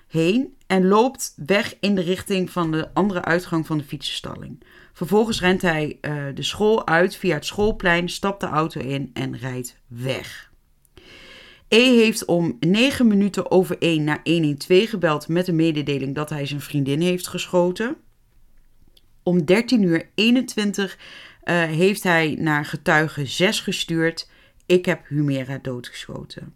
heen 0.09 0.55
en 0.67 0.87
loopt 0.87 1.35
weg 1.47 1.77
in 1.81 1.95
de 1.95 2.01
richting 2.01 2.51
van 2.51 2.71
de 2.71 2.89
andere 2.95 3.25
uitgang 3.25 3.67
van 3.67 3.79
de 3.79 3.85
fietsenstalling. 3.85 4.63
Vervolgens 4.93 5.41
rent 5.41 5.63
hij 5.63 5.99
uh, 6.01 6.25
de 6.35 6.43
school 6.43 6.87
uit 6.87 7.17
via 7.17 7.35
het 7.35 7.47
schoolplein, 7.47 8.09
stapt 8.09 8.41
de 8.41 8.47
auto 8.47 8.81
in 8.81 9.11
en 9.13 9.37
rijdt 9.37 9.79
weg. 9.87 10.53
E 11.69 11.97
heeft 11.97 12.25
om 12.25 12.57
9 12.61 13.07
minuten 13.07 13.51
over 13.51 13.79
1 13.79 14.05
naar 14.05 14.21
112 14.25 14.89
gebeld 14.89 15.29
met 15.29 15.47
de 15.47 15.53
mededeling 15.53 16.15
dat 16.15 16.31
hij 16.31 16.47
zijn 16.47 16.61
vriendin 16.61 17.01
heeft 17.01 17.29
geschoten. 17.29 17.97
Om 19.25 19.45
13 19.45 19.83
uur 19.83 20.09
21 20.15 20.99
uh, 21.45 21.63
heeft 21.63 22.03
hij 22.03 22.37
naar 22.39 22.65
getuige 22.65 23.27
6 23.27 23.61
gestuurd. 23.61 24.31
Ik 24.67 24.85
heb 24.85 25.09
Humera 25.09 25.59
doodgeschoten. 25.63 26.55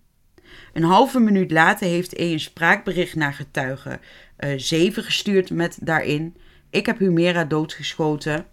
Een 0.73 0.83
halve 0.83 1.21
minuut 1.21 1.51
later 1.51 1.87
heeft 1.87 2.19
E 2.19 2.33
een 2.33 2.41
spraakbericht 2.41 3.15
naar 3.15 3.35
getuige 3.35 4.01
uh, 4.39 4.53
7 4.57 5.05
gestuurd 5.05 5.51
met 5.51 5.79
daarin... 5.81 6.37
Ik 6.71 6.87
heb 6.87 6.99
Humera 6.99 7.45
doodgeschoten. 7.45 8.47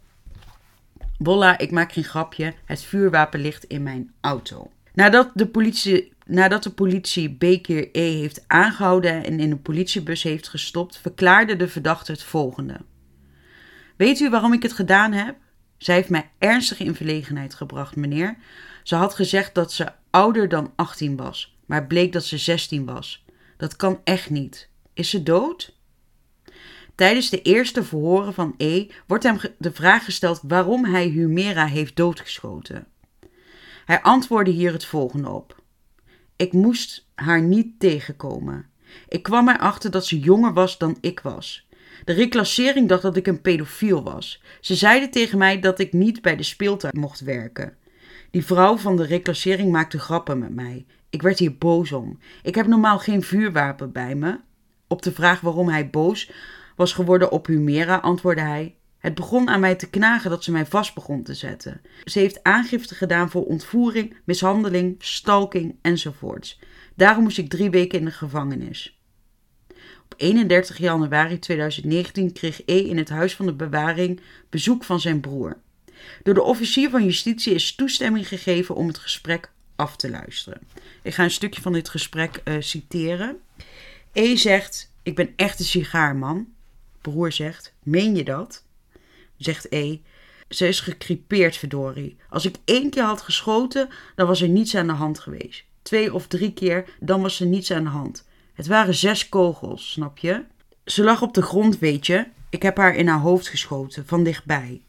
Bolla, 1.17 1.57
ik 1.57 1.72
maak 1.72 1.91
geen 1.91 2.03
grapje. 2.03 2.53
Het 2.65 2.81
vuurwapen 2.81 3.39
ligt 3.39 3.63
in 3.63 3.84
mijn 3.84 4.13
auto. 4.22 4.72
Nadat 4.93 5.31
de 5.34 5.48
politie, 5.48 6.13
nadat 6.25 6.63
de 6.63 6.69
politie 6.69 7.31
Bekir 7.31 7.89
E 7.91 8.17
heeft 8.17 8.43
aangehouden 8.48 9.24
en 9.24 9.39
in 9.39 9.51
een 9.51 9.62
politiebus 9.62 10.24
heeft 10.24 10.48
gestopt, 10.48 10.98
verklaarde 10.98 11.55
de 11.55 11.67
verdachte 11.67 12.12
het 12.12 12.24
volgende. 12.24 12.77
Weet 13.95 14.19
u 14.19 14.29
waarom 14.29 14.53
ik 14.53 14.63
het 14.63 14.73
gedaan 14.73 15.11
heb? 15.11 15.35
Zij 15.77 15.95
heeft 15.95 16.09
mij 16.09 16.31
ernstig 16.37 16.79
in 16.79 16.95
verlegenheid 16.95 17.53
gebracht, 17.53 17.95
meneer. 17.95 18.37
Ze 18.83 18.95
had 18.95 19.13
gezegd 19.13 19.55
dat 19.55 19.73
ze 19.73 19.91
ouder 20.09 20.49
dan 20.49 20.73
18 20.75 21.15
was, 21.15 21.57
maar 21.65 21.87
bleek 21.87 22.13
dat 22.13 22.23
ze 22.23 22.37
16 22.37 22.85
was. 22.85 23.25
Dat 23.57 23.75
kan 23.75 24.01
echt 24.03 24.29
niet. 24.29 24.69
Is 24.93 25.09
ze 25.09 25.23
dood? 25.23 25.73
Tijdens 26.95 27.29
de 27.29 27.41
eerste 27.41 27.83
verhoren 27.83 28.33
van 28.33 28.53
E 28.57 28.87
wordt 29.07 29.23
hem 29.23 29.37
de 29.57 29.71
vraag 29.71 30.03
gesteld 30.05 30.39
waarom 30.43 30.85
hij 30.85 31.07
Humera 31.07 31.65
heeft 31.65 31.95
doodgeschoten. 31.95 32.87
Hij 33.85 34.01
antwoordde 34.01 34.51
hier 34.51 34.71
het 34.71 34.85
volgende 34.85 35.29
op: 35.29 35.61
Ik 36.35 36.53
moest 36.53 37.07
haar 37.15 37.41
niet 37.41 37.79
tegenkomen. 37.79 38.69
Ik 39.07 39.23
kwam 39.23 39.49
erachter 39.49 39.91
dat 39.91 40.05
ze 40.05 40.19
jonger 40.19 40.53
was 40.53 40.77
dan 40.77 40.97
ik 41.01 41.19
was. 41.19 41.64
De 42.03 42.13
reclassering 42.13 42.89
dacht 42.89 43.01
dat 43.01 43.17
ik 43.17 43.27
een 43.27 43.41
pedofiel 43.41 44.03
was. 44.03 44.41
Ze 44.61 44.75
zeiden 44.75 45.11
tegen 45.11 45.37
mij 45.37 45.59
dat 45.59 45.79
ik 45.79 45.93
niet 45.93 46.21
bij 46.21 46.35
de 46.35 46.43
speeltuin 46.43 46.99
mocht 46.99 47.19
werken. 47.19 47.73
Die 48.31 48.45
vrouw 48.45 48.77
van 48.77 48.95
de 48.95 49.05
reclassering 49.05 49.71
maakte 49.71 49.99
grappen 49.99 50.39
met 50.39 50.55
mij. 50.55 50.85
Ik 51.09 51.21
werd 51.21 51.39
hier 51.39 51.57
boos 51.57 51.91
om. 51.91 52.19
Ik 52.43 52.55
heb 52.55 52.67
normaal 52.67 52.99
geen 52.99 53.21
vuurwapen 53.23 53.91
bij 53.91 54.15
me. 54.15 54.39
Op 54.87 55.01
de 55.01 55.11
vraag 55.11 55.41
waarom 55.41 55.69
hij 55.69 55.89
boos 55.89 56.31
was 56.75 56.93
geworden 56.93 57.31
op 57.31 57.45
Humera, 57.45 57.95
antwoordde 57.95 58.41
hij: 58.41 58.75
Het 58.97 59.15
begon 59.15 59.49
aan 59.49 59.59
mij 59.59 59.75
te 59.75 59.89
knagen 59.89 60.29
dat 60.29 60.43
ze 60.43 60.51
mij 60.51 60.65
vast 60.65 60.93
begon 60.93 61.23
te 61.23 61.33
zetten. 61.33 61.81
Ze 62.03 62.19
heeft 62.19 62.43
aangifte 62.43 62.95
gedaan 62.95 63.29
voor 63.29 63.45
ontvoering, 63.45 64.17
mishandeling, 64.23 64.95
stalking 64.99 65.75
enzovoorts. 65.81 66.59
Daarom 66.95 67.23
moest 67.23 67.37
ik 67.37 67.49
drie 67.49 67.69
weken 67.69 67.99
in 67.99 68.05
de 68.05 68.11
gevangenis. 68.11 68.94
Op 70.15 70.22
31 70.22 70.77
januari 70.77 71.39
2019 71.39 72.34
kreeg 72.34 72.62
E 72.65 72.77
in 72.77 72.98
het 72.98 73.10
huis 73.10 73.36
van 73.36 73.45
de 73.45 73.53
bewaring 73.53 74.22
bezoek 74.50 74.84
van 74.84 75.00
zijn 75.00 75.19
broer. 75.19 75.57
Door 76.24 76.34
de 76.34 76.41
officier 76.41 76.89
van 76.89 77.03
justitie 77.03 77.53
is 77.53 77.75
toestemming 77.75 78.27
gegeven 78.27 78.75
om 78.75 78.88
het 78.88 78.98
gesprek 78.98 79.51
af 79.75 79.95
te 79.95 80.10
luisteren. 80.10 80.62
Ik 81.01 81.13
ga 81.13 81.24
een 81.24 81.31
stukje 81.31 81.62
van 81.62 81.74
dit 81.74 81.89
gesprek 81.89 82.41
uh, 82.43 82.55
citeren. 82.60 83.38
E 84.13 84.36
zegt: 84.36 84.91
Ik 85.03 85.15
ben 85.15 85.34
echt 85.36 85.60
een 85.60 85.65
sigaarman. 85.65 86.48
Broer 87.01 87.31
zegt: 87.31 87.74
Meen 87.84 88.15
je 88.15 88.24
dat? 88.24 88.63
Zegt 89.38 89.72
E: 89.72 90.00
Ze 90.50 90.67
is 90.67 90.79
gekripeerd, 90.79 91.57
verdorie. 91.57 92.17
Als 92.29 92.45
ik 92.45 92.55
één 92.65 92.89
keer 92.89 93.03
had 93.03 93.22
geschoten, 93.22 93.89
dan 94.15 94.27
was 94.27 94.41
er 94.41 94.50
niets 94.50 94.75
aan 94.75 94.88
de 94.88 94.93
hand 94.93 95.19
geweest. 95.19 95.63
Twee 95.81 96.13
of 96.13 96.27
drie 96.27 96.53
keer, 96.53 96.86
dan 97.00 97.22
was 97.22 97.39
er 97.39 97.48
niets 97.48 97.72
aan 97.72 97.84
de 97.84 97.89
hand. 97.89 98.25
Het 98.55 98.67
waren 98.67 98.95
zes 98.95 99.29
kogels, 99.29 99.91
snap 99.91 100.17
je? 100.17 100.43
Ze 100.85 101.03
lag 101.03 101.21
op 101.21 101.33
de 101.33 101.41
grond, 101.41 101.79
weet 101.79 102.05
je. 102.05 102.27
Ik 102.50 102.62
heb 102.62 102.77
haar 102.77 102.95
in 102.95 103.07
haar 103.07 103.19
hoofd 103.19 103.47
geschoten, 103.47 104.05
van 104.05 104.24
dichtbij. 104.24 104.81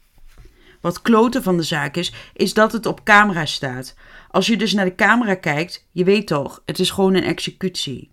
Wat 0.81 1.01
kloten 1.01 1.43
van 1.43 1.57
de 1.57 1.63
zaak 1.63 1.95
is, 1.95 2.13
is 2.33 2.53
dat 2.53 2.71
het 2.71 2.85
op 2.85 3.03
camera 3.03 3.45
staat. 3.45 3.95
Als 4.29 4.47
je 4.47 4.57
dus 4.57 4.73
naar 4.73 4.85
de 4.85 4.95
camera 4.95 5.35
kijkt, 5.35 5.87
je 5.91 6.03
weet 6.03 6.27
toch, 6.27 6.61
het 6.65 6.79
is 6.79 6.89
gewoon 6.89 7.13
een 7.13 7.23
executie. 7.23 8.11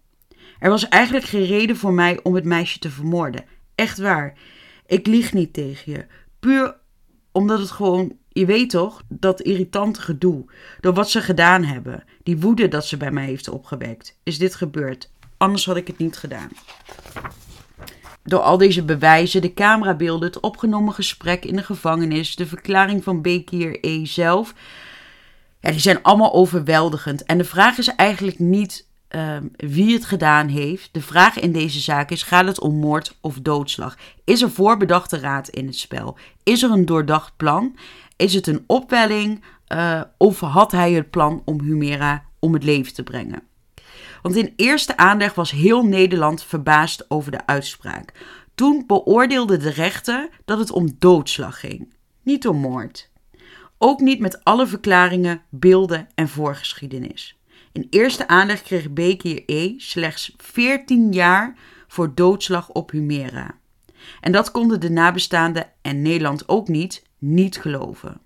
Er 0.58 0.70
was 0.70 0.88
eigenlijk 0.88 1.24
geen 1.24 1.46
reden 1.46 1.76
voor 1.76 1.92
mij 1.92 2.20
om 2.22 2.34
het 2.34 2.44
meisje 2.44 2.78
te 2.78 2.90
vermoorden. 2.90 3.44
Echt 3.74 3.98
waar. 3.98 4.38
Ik 4.86 5.06
lieg 5.06 5.32
niet 5.32 5.52
tegen 5.52 5.92
je. 5.92 6.06
Puur 6.40 6.76
omdat 7.32 7.58
het 7.58 7.70
gewoon, 7.70 8.16
je 8.28 8.46
weet 8.46 8.70
toch, 8.70 9.02
dat 9.08 9.40
irritante 9.40 10.00
gedoe. 10.00 10.44
Door 10.80 10.94
wat 10.94 11.10
ze 11.10 11.20
gedaan 11.20 11.64
hebben. 11.64 12.04
Die 12.22 12.38
woede 12.38 12.68
dat 12.68 12.86
ze 12.86 12.96
bij 12.96 13.10
mij 13.10 13.24
heeft 13.24 13.48
opgewekt. 13.48 14.18
Is 14.22 14.38
dit 14.38 14.54
gebeurd. 14.54 15.10
Anders 15.36 15.66
had 15.66 15.76
ik 15.76 15.86
het 15.86 15.98
niet 15.98 16.16
gedaan. 16.16 16.48
Door 18.22 18.40
al 18.40 18.58
deze 18.58 18.84
bewijzen, 18.84 19.42
de 19.42 19.54
camerabeelden, 19.54 20.28
het 20.28 20.40
opgenomen 20.40 20.94
gesprek 20.94 21.44
in 21.44 21.56
de 21.56 21.62
gevangenis, 21.62 22.36
de 22.36 22.46
verklaring 22.46 23.04
van 23.04 23.22
Bekir 23.22 23.78
E 23.80 24.04
zelf. 24.04 24.54
Ja, 25.60 25.70
die 25.70 25.80
zijn 25.80 26.02
allemaal 26.02 26.34
overweldigend. 26.34 27.24
En 27.24 27.38
de 27.38 27.44
vraag 27.44 27.78
is 27.78 27.88
eigenlijk 27.88 28.38
niet 28.38 28.86
um, 29.08 29.50
wie 29.56 29.94
het 29.94 30.04
gedaan 30.04 30.48
heeft. 30.48 30.88
De 30.92 31.00
vraag 31.00 31.38
in 31.38 31.52
deze 31.52 31.80
zaak 31.80 32.10
is: 32.10 32.22
gaat 32.22 32.46
het 32.46 32.60
om 32.60 32.74
moord 32.74 33.16
of 33.20 33.38
doodslag? 33.40 33.96
Is 34.24 34.42
er 34.42 34.50
voorbedachte 34.50 35.18
raad 35.18 35.48
in 35.48 35.66
het 35.66 35.78
spel? 35.78 36.18
Is 36.42 36.62
er 36.62 36.70
een 36.70 36.86
doordacht 36.86 37.36
plan? 37.36 37.76
Is 38.16 38.34
het 38.34 38.46
een 38.46 38.64
opwelling? 38.66 39.44
Uh, 39.68 40.00
of 40.18 40.40
had 40.40 40.72
hij 40.72 40.92
het 40.92 41.10
plan 41.10 41.42
om 41.44 41.60
Humera 41.60 42.24
om 42.38 42.52
het 42.52 42.64
leven 42.64 42.94
te 42.94 43.02
brengen? 43.02 43.42
Want 44.24 44.36
in 44.36 44.52
eerste 44.56 44.96
aanleg 44.96 45.34
was 45.34 45.50
heel 45.50 45.84
Nederland 45.84 46.42
verbaasd 46.44 47.10
over 47.10 47.30
de 47.30 47.46
uitspraak. 47.46 48.12
Toen 48.54 48.84
beoordeelde 48.86 49.56
de 49.56 49.70
rechter 49.70 50.28
dat 50.44 50.58
het 50.58 50.70
om 50.70 50.96
doodslag 50.98 51.60
ging, 51.60 51.94
niet 52.22 52.48
om 52.48 52.56
moord. 52.56 53.10
Ook 53.78 54.00
niet 54.00 54.20
met 54.20 54.44
alle 54.44 54.66
verklaringen, 54.66 55.42
beelden 55.50 56.08
en 56.14 56.28
voorgeschiedenis. 56.28 57.38
In 57.72 57.86
eerste 57.90 58.28
aanleg 58.28 58.62
kreeg 58.62 58.90
Bekir 58.90 59.42
E 59.46 59.74
slechts 59.76 60.34
14 60.36 61.12
jaar 61.12 61.56
voor 61.88 62.14
doodslag 62.14 62.68
op 62.68 62.90
Humera. 62.90 63.58
En 64.20 64.32
dat 64.32 64.50
konden 64.50 64.80
de 64.80 64.90
nabestaanden 64.90 65.70
en 65.82 66.02
Nederland 66.02 66.48
ook 66.48 66.68
niet, 66.68 67.02
niet 67.18 67.60
geloven. 67.60 68.20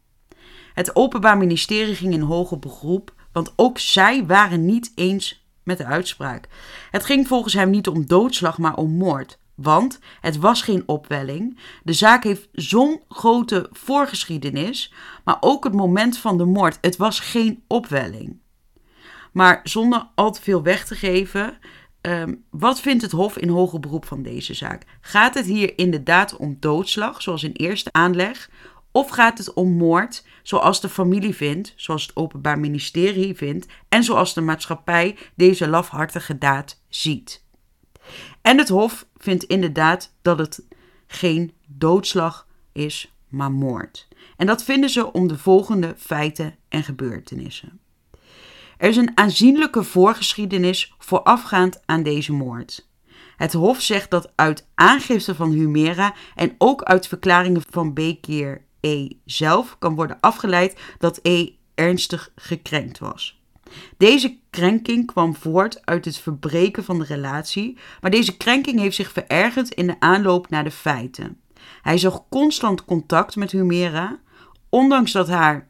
Het 0.75 0.97
Openbaar 0.97 1.39
Ministerie 1.39 1.95
ging 1.95 2.13
in 2.13 2.21
hoger 2.21 2.59
beroep, 2.59 3.15
want 3.33 3.53
ook 3.57 3.79
zij 3.79 4.27
waren 4.27 4.65
niet 4.65 4.93
eens 4.95 5.47
met 5.69 5.79
de 5.79 5.85
uitspraak. 5.85 6.49
Het 6.91 7.05
ging 7.05 7.29
volgens 7.29 7.55
hem 7.55 7.71
niet 7.71 7.89
om 7.89 8.07
doodslag, 8.07 8.59
maar 8.59 8.77
om 8.77 8.91
moord. 8.97 9.39
Want 9.55 9.99
het 10.21 10.37
was 10.37 10.63
geen 10.63 10.83
opwelling. 10.87 11.59
De 11.83 11.93
zaak 11.93 12.25
heeft 12.25 12.49
zo'n 12.53 13.03
grote 13.09 13.69
voorgeschiedenis, 13.71 14.93
maar 15.25 15.37
ook 15.41 15.65
het 15.65 15.73
moment 15.73 16.19
van 16.19 16.39
de 16.39 16.45
moord. 16.45 16.79
Het 16.81 16.97
was 16.97 17.21
geen 17.21 17.65
opwelling. 17.67 18.41
Maar 19.33 19.61
zonder 19.63 20.09
al 20.15 20.33
te 20.33 20.43
veel 20.43 20.63
weg 20.63 20.87
te 20.87 20.95
geven, 20.95 21.59
ehm, 22.01 22.35
wat 22.51 22.81
vindt 22.81 23.03
het 23.03 23.13
Hof 23.13 23.39
in 23.39 23.49
hoger 23.49 23.81
beroep 23.81 24.05
van 24.05 24.23
deze 24.23 24.55
zaak? 24.55 24.85
Gaat 25.01 25.35
het 25.35 25.47
hier 25.47 25.79
inderdaad 25.79 26.37
om 26.37 26.57
doodslag, 26.61 27.23
zoals 27.23 27.43
in 27.43 27.53
eerste 27.53 27.93
aanleg, 27.93 28.51
Of 28.99 29.09
gaat 29.09 29.39
het 29.39 29.53
om 29.53 29.77
moord, 29.77 30.25
zoals 30.43 30.81
de 30.81 30.89
familie 30.89 31.35
vindt, 31.35 31.73
zoals 31.77 32.03
het 32.03 32.17
Openbaar 32.17 32.59
Ministerie 32.59 33.35
vindt 33.35 33.67
en 33.89 34.05
zoals 34.05 34.35
de 34.35 34.41
maatschappij 34.41 35.17
deze 35.35 35.69
lafhartige 35.69 36.39
daad 36.39 36.83
ziet? 36.89 37.45
En 38.43 38.59
het 38.59 38.69
Hof 38.69 39.07
vindt 39.17 39.45
inderdaad 39.45 40.15
dat 40.23 40.39
het 40.39 40.67
geen 41.07 41.53
doodslag 41.67 42.47
is, 42.73 43.15
maar 43.29 43.53
moord. 43.53 44.09
En 44.37 44.47
dat 44.47 44.63
vinden 44.63 44.91
ze 44.91 45.13
om 45.13 45.29
de 45.29 45.39
volgende 45.39 45.95
feiten 45.99 46.57
en 46.69 46.83
gebeurtenissen. 46.83 47.81
Er 48.79 48.89
is 48.89 48.97
een 48.97 49.17
aanzienlijke 49.17 49.83
voorgeschiedenis 49.83 50.95
voorafgaand 50.99 51.83
aan 51.87 52.03
deze 52.03 52.33
moord. 52.33 52.89
Het 53.37 53.53
Hof 53.53 53.81
zegt 53.81 54.11
dat 54.11 54.33
uit 54.35 54.67
aangifte 54.75 55.35
van 55.35 55.51
Humera 55.51 56.15
en 56.35 56.55
ook 56.59 56.83
uit 56.83 57.07
verklaringen 57.07 57.63
van 57.71 57.95
Bekeer 57.95 58.67
E 58.81 59.09
zelf 59.25 59.77
kan 59.79 59.95
worden 59.95 60.19
afgeleid 60.21 60.81
dat 60.99 61.19
E 61.23 61.49
ernstig 61.75 62.33
gekrenkt 62.37 62.99
was. 62.99 63.41
Deze 63.97 64.39
krenking 64.51 65.07
kwam 65.07 65.37
voort 65.37 65.87
uit 65.87 66.05
het 66.05 66.17
verbreken 66.17 66.85
van 66.85 66.99
de 66.99 67.05
relatie, 67.05 67.79
maar 68.01 68.11
deze 68.11 68.37
krenking 68.37 68.81
heeft 68.81 68.97
zich 68.97 69.13
verergerd 69.13 69.69
in 69.69 69.87
de 69.87 69.97
aanloop 69.99 70.49
naar 70.49 70.65
de 70.65 70.71
feiten. 70.71 71.41
Hij 71.83 71.99
zag 71.99 72.25
constant 72.29 72.85
contact 72.85 73.37
met 73.37 73.51
Humera, 73.51 74.19
ondanks 74.69 75.13
dat, 75.13 75.29
haar, 75.29 75.69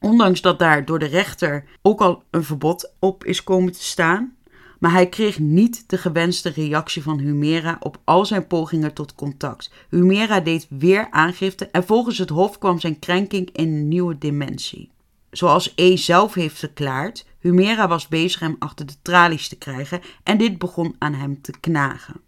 ondanks 0.00 0.40
dat 0.40 0.58
daar 0.58 0.84
door 0.84 0.98
de 0.98 1.06
rechter 1.06 1.64
ook 1.82 2.00
al 2.00 2.22
een 2.30 2.44
verbod 2.44 2.92
op 2.98 3.24
is 3.24 3.44
komen 3.44 3.72
te 3.72 3.84
staan. 3.84 4.36
Maar 4.82 4.92
hij 4.92 5.08
kreeg 5.08 5.38
niet 5.38 5.88
de 5.88 5.98
gewenste 5.98 6.48
reactie 6.48 7.02
van 7.02 7.18
Humera 7.18 7.76
op 7.80 8.00
al 8.04 8.26
zijn 8.26 8.46
pogingen 8.46 8.94
tot 8.94 9.14
contact. 9.14 9.70
Humera 9.88 10.40
deed 10.40 10.66
weer 10.68 11.10
aangifte 11.10 11.66
en 11.66 11.84
volgens 11.84 12.18
het 12.18 12.28
Hof 12.28 12.58
kwam 12.58 12.80
zijn 12.80 12.98
krenking 12.98 13.50
in 13.52 13.68
een 13.68 13.88
nieuwe 13.88 14.18
dimensie. 14.18 14.90
Zoals 15.30 15.72
E 15.76 15.96
zelf 15.96 16.34
heeft 16.34 16.58
verklaard, 16.58 17.26
Humera 17.38 17.88
was 17.88 18.08
bezig 18.08 18.40
hem 18.40 18.56
achter 18.58 18.86
de 18.86 18.94
tralies 19.02 19.48
te 19.48 19.56
krijgen 19.56 20.00
en 20.22 20.38
dit 20.38 20.58
begon 20.58 20.96
aan 20.98 21.14
hem 21.14 21.40
te 21.40 21.52
knagen. 21.60 22.20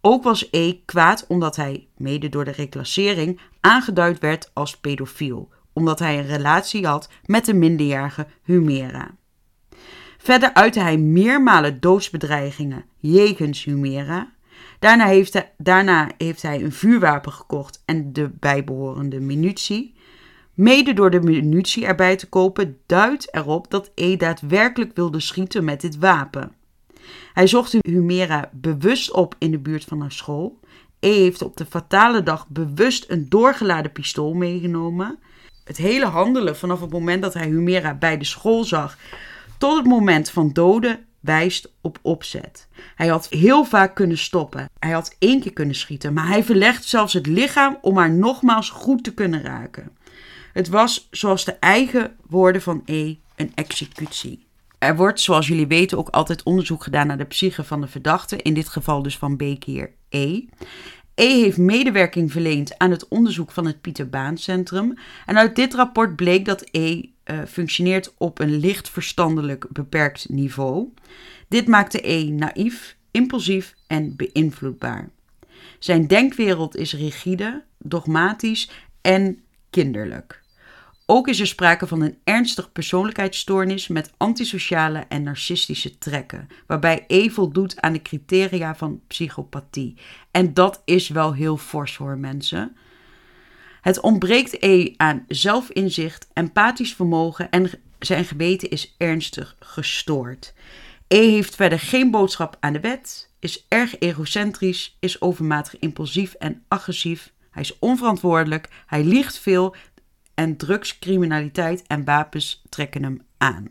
Ook 0.00 0.22
was 0.22 0.48
E 0.50 0.72
kwaad 0.84 1.24
omdat 1.28 1.56
hij, 1.56 1.86
mede 1.96 2.28
door 2.28 2.44
de 2.44 2.50
reclassering, 2.50 3.40
aangeduid 3.60 4.18
werd 4.18 4.50
als 4.52 4.76
pedofiel, 4.76 5.48
omdat 5.72 5.98
hij 5.98 6.18
een 6.18 6.26
relatie 6.26 6.86
had 6.86 7.08
met 7.24 7.44
de 7.44 7.54
minderjarige 7.54 8.26
Humera. 8.42 9.10
Verder 10.22 10.54
uitte 10.54 10.80
hij 10.80 10.96
meermalen 10.96 11.80
doodsbedreigingen 11.80 12.84
jegens 12.98 13.64
Humera. 13.64 14.32
Daarna 14.78 15.06
heeft, 15.06 15.32
hij, 15.32 15.52
daarna 15.58 16.10
heeft 16.18 16.42
hij 16.42 16.62
een 16.62 16.72
vuurwapen 16.72 17.32
gekocht 17.32 17.82
en 17.84 18.12
de 18.12 18.30
bijbehorende 18.40 19.20
munitie. 19.20 19.94
Mede 20.54 20.92
door 20.92 21.10
de 21.10 21.20
munitie 21.20 21.86
erbij 21.86 22.16
te 22.16 22.28
kopen 22.28 22.78
duidt 22.86 23.34
erop 23.34 23.70
dat 23.70 23.90
E 23.94 24.16
daadwerkelijk 24.16 24.96
wilde 24.96 25.20
schieten 25.20 25.64
met 25.64 25.80
dit 25.80 25.98
wapen. 25.98 26.52
Hij 27.32 27.46
zocht 27.46 27.76
Humera 27.80 28.50
bewust 28.52 29.12
op 29.12 29.34
in 29.38 29.50
de 29.50 29.58
buurt 29.58 29.84
van 29.84 30.00
haar 30.00 30.12
school. 30.12 30.60
E 31.00 31.12
heeft 31.12 31.42
op 31.42 31.56
de 31.56 31.66
fatale 31.66 32.22
dag 32.22 32.48
bewust 32.48 33.04
een 33.08 33.28
doorgeladen 33.28 33.92
pistool 33.92 34.34
meegenomen. 34.34 35.18
Het 35.64 35.76
hele 35.76 36.06
handelen 36.06 36.56
vanaf 36.56 36.80
het 36.80 36.92
moment 36.92 37.22
dat 37.22 37.34
hij 37.34 37.46
Humera 37.46 37.94
bij 37.94 38.18
de 38.18 38.24
school 38.24 38.64
zag 38.64 38.96
tot 39.62 39.76
het 39.76 39.86
moment 39.86 40.30
van 40.30 40.52
doden 40.52 41.04
wijst 41.20 41.72
op 41.80 41.98
opzet. 42.02 42.68
Hij 42.94 43.08
had 43.08 43.28
heel 43.28 43.64
vaak 43.64 43.94
kunnen 43.94 44.18
stoppen. 44.18 44.68
Hij 44.78 44.90
had 44.90 45.16
één 45.18 45.40
keer 45.40 45.52
kunnen 45.52 45.74
schieten, 45.74 46.12
maar 46.12 46.26
hij 46.26 46.44
verlegt 46.44 46.84
zelfs 46.84 47.12
het 47.12 47.26
lichaam 47.26 47.78
om 47.80 47.96
haar 47.96 48.10
nogmaals 48.10 48.70
goed 48.70 49.04
te 49.04 49.14
kunnen 49.14 49.42
raken. 49.42 49.90
Het 50.52 50.68
was, 50.68 51.08
zoals 51.10 51.44
de 51.44 51.52
eigen 51.52 52.16
woorden 52.26 52.62
van 52.62 52.82
E, 52.84 53.14
een 53.36 53.52
executie. 53.54 54.46
Er 54.78 54.96
wordt, 54.96 55.20
zoals 55.20 55.46
jullie 55.46 55.66
weten, 55.66 55.98
ook 55.98 56.08
altijd 56.08 56.42
onderzoek 56.42 56.82
gedaan 56.82 57.06
naar 57.06 57.18
de 57.18 57.24
psyche 57.24 57.64
van 57.64 57.80
de 57.80 57.88
verdachte, 57.88 58.36
in 58.36 58.54
dit 58.54 58.68
geval 58.68 59.02
dus 59.02 59.18
van 59.18 59.36
Bekeer 59.36 59.90
E. 60.08 60.44
E 61.14 61.40
heeft 61.40 61.58
medewerking 61.58 62.32
verleend 62.32 62.78
aan 62.78 62.90
het 62.90 63.08
onderzoek 63.08 63.50
van 63.50 63.66
het 63.66 63.80
Pieter 63.80 64.08
Baan 64.08 64.38
Centrum. 64.38 64.98
En 65.26 65.38
uit 65.38 65.56
dit 65.56 65.74
rapport 65.74 66.16
bleek 66.16 66.44
dat 66.44 66.64
E 66.70 67.02
uh, 67.24 67.38
functioneert 67.48 68.14
op 68.18 68.38
een 68.38 68.56
licht 68.56 68.88
verstandelijk 68.88 69.66
beperkt 69.70 70.28
niveau. 70.28 70.88
Dit 71.48 71.66
maakte 71.66 72.08
E 72.10 72.30
naïef, 72.30 72.96
impulsief 73.10 73.74
en 73.86 74.16
beïnvloedbaar. 74.16 75.10
Zijn 75.78 76.06
denkwereld 76.06 76.76
is 76.76 76.94
rigide, 76.94 77.64
dogmatisch 77.78 78.70
en 79.00 79.42
kinderlijk. 79.70 80.42
Ook 81.06 81.28
is 81.28 81.40
er 81.40 81.46
sprake 81.46 81.86
van 81.86 82.00
een 82.00 82.18
ernstig 82.24 82.72
persoonlijkheidsstoornis 82.72 83.88
met 83.88 84.12
antisociale 84.16 85.04
en 85.08 85.22
narcistische 85.22 85.98
trekken, 85.98 86.48
waarbij 86.66 87.04
E 87.06 87.28
voldoet 87.28 87.80
aan 87.80 87.92
de 87.92 88.02
criteria 88.02 88.74
van 88.74 89.00
psychopathie. 89.06 89.96
En 90.30 90.54
dat 90.54 90.82
is 90.84 91.08
wel 91.08 91.34
heel 91.34 91.56
fors 91.56 91.96
hoor, 91.96 92.18
mensen. 92.18 92.76
Het 93.82 94.00
ontbreekt 94.00 94.62
E 94.62 94.94
aan 94.96 95.24
zelfinzicht, 95.28 96.28
empathisch 96.32 96.94
vermogen 96.94 97.50
en 97.50 97.70
zijn 97.98 98.24
geweten 98.24 98.70
is 98.70 98.94
ernstig 98.98 99.56
gestoord. 99.60 100.54
E 101.08 101.30
heeft 101.30 101.54
verder 101.54 101.78
geen 101.78 102.10
boodschap 102.10 102.56
aan 102.60 102.72
de 102.72 102.80
wet, 102.80 103.30
is 103.40 103.66
erg 103.68 103.98
egocentrisch, 103.98 104.96
is 105.00 105.20
overmatig 105.20 105.78
impulsief 105.78 106.34
en 106.34 106.62
agressief. 106.68 107.32
Hij 107.50 107.62
is 107.62 107.78
onverantwoordelijk, 107.78 108.68
hij 108.86 109.04
liegt 109.04 109.38
veel 109.38 109.74
en 110.34 110.56
drugs, 110.56 110.98
criminaliteit 110.98 111.82
en 111.86 112.04
wapens 112.04 112.62
trekken 112.68 113.02
hem 113.02 113.22
aan. 113.38 113.68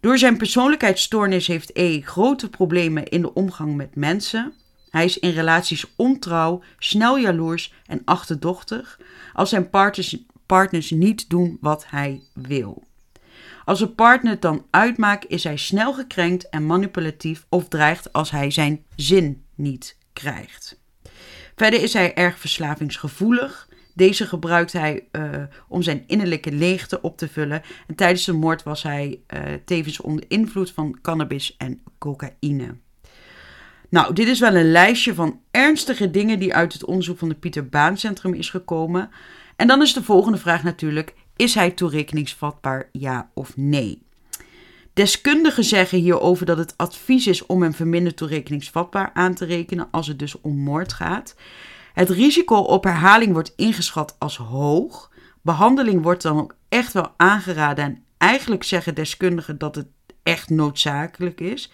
Door 0.00 0.18
zijn 0.18 0.36
persoonlijkheidsstoornis 0.36 1.46
heeft 1.46 1.76
E 1.76 2.00
grote 2.00 2.50
problemen 2.50 3.04
in 3.04 3.20
de 3.20 3.34
omgang 3.34 3.76
met 3.76 3.94
mensen. 3.94 4.54
Hij 4.90 5.04
is 5.04 5.18
in 5.18 5.30
relaties 5.30 5.84
ontrouw, 5.96 6.62
snel 6.78 7.18
jaloers 7.18 7.72
en 7.86 8.02
achterdochtig 8.04 8.98
als 9.32 9.48
zijn 9.48 9.70
partners, 9.70 10.16
partners 10.46 10.90
niet 10.90 11.30
doen 11.30 11.58
wat 11.60 11.84
hij 11.88 12.22
wil. 12.34 12.88
Als 13.64 13.80
een 13.80 13.94
partner 13.94 14.32
het 14.32 14.42
dan 14.42 14.66
uitmaakt, 14.70 15.28
is 15.28 15.44
hij 15.44 15.56
snel 15.56 15.94
gekrenkt 15.94 16.48
en 16.48 16.66
manipulatief 16.66 17.46
of 17.48 17.68
dreigt 17.68 18.12
als 18.12 18.30
hij 18.30 18.50
zijn 18.50 18.84
zin 18.96 19.44
niet 19.54 19.96
krijgt. 20.12 20.80
Verder 21.56 21.82
is 21.82 21.92
hij 21.92 22.14
erg 22.14 22.38
verslavingsgevoelig. 22.38 23.68
Deze 23.94 24.26
gebruikt 24.26 24.72
hij 24.72 25.08
uh, 25.12 25.42
om 25.68 25.82
zijn 25.82 26.04
innerlijke 26.06 26.52
leegte 26.52 27.00
op 27.00 27.18
te 27.18 27.28
vullen. 27.28 27.62
En 27.86 27.94
tijdens 27.94 28.24
de 28.24 28.32
moord 28.32 28.62
was 28.62 28.82
hij 28.82 29.20
uh, 29.34 29.40
tevens 29.64 30.00
onder 30.00 30.24
invloed 30.28 30.70
van 30.70 30.98
cannabis 31.02 31.56
en 31.56 31.82
cocaïne. 31.98 32.76
Nou, 33.90 34.14
dit 34.14 34.28
is 34.28 34.40
wel 34.40 34.54
een 34.54 34.70
lijstje 34.70 35.14
van 35.14 35.40
ernstige 35.50 36.10
dingen 36.10 36.38
die 36.38 36.54
uit 36.54 36.72
het 36.72 36.84
onderzoek 36.84 37.18
van 37.18 37.28
het 37.28 37.40
Pieter 37.40 37.68
Baan 37.68 37.96
Centrum 37.96 38.34
is 38.34 38.50
gekomen. 38.50 39.10
En 39.56 39.66
dan 39.66 39.82
is 39.82 39.92
de 39.92 40.02
volgende 40.02 40.38
vraag 40.38 40.62
natuurlijk: 40.62 41.14
is 41.36 41.54
hij 41.54 41.70
toerekeningsvatbaar, 41.70 42.88
ja 42.92 43.30
of 43.34 43.56
nee? 43.56 44.02
Deskundigen 44.92 45.64
zeggen 45.64 45.98
hierover 45.98 46.46
dat 46.46 46.58
het 46.58 46.74
advies 46.76 47.26
is 47.26 47.46
om 47.46 47.62
hem 47.62 47.74
verminderd 47.74 48.16
toerekeningsvatbaar 48.16 49.10
aan 49.14 49.34
te 49.34 49.44
rekenen 49.44 49.88
als 49.90 50.06
het 50.06 50.18
dus 50.18 50.40
om 50.40 50.56
moord 50.56 50.92
gaat. 50.92 51.34
Het 51.92 52.10
risico 52.10 52.56
op 52.56 52.84
herhaling 52.84 53.32
wordt 53.32 53.52
ingeschat 53.56 54.16
als 54.18 54.36
hoog. 54.36 55.10
Behandeling 55.42 56.02
wordt 56.02 56.22
dan 56.22 56.38
ook 56.38 56.54
echt 56.68 56.92
wel 56.92 57.14
aangeraden 57.16 57.84
en 57.84 58.02
eigenlijk 58.18 58.62
zeggen 58.62 58.94
deskundigen 58.94 59.58
dat 59.58 59.74
het 59.74 59.86
echt 60.22 60.50
noodzakelijk 60.50 61.40
is. 61.40 61.72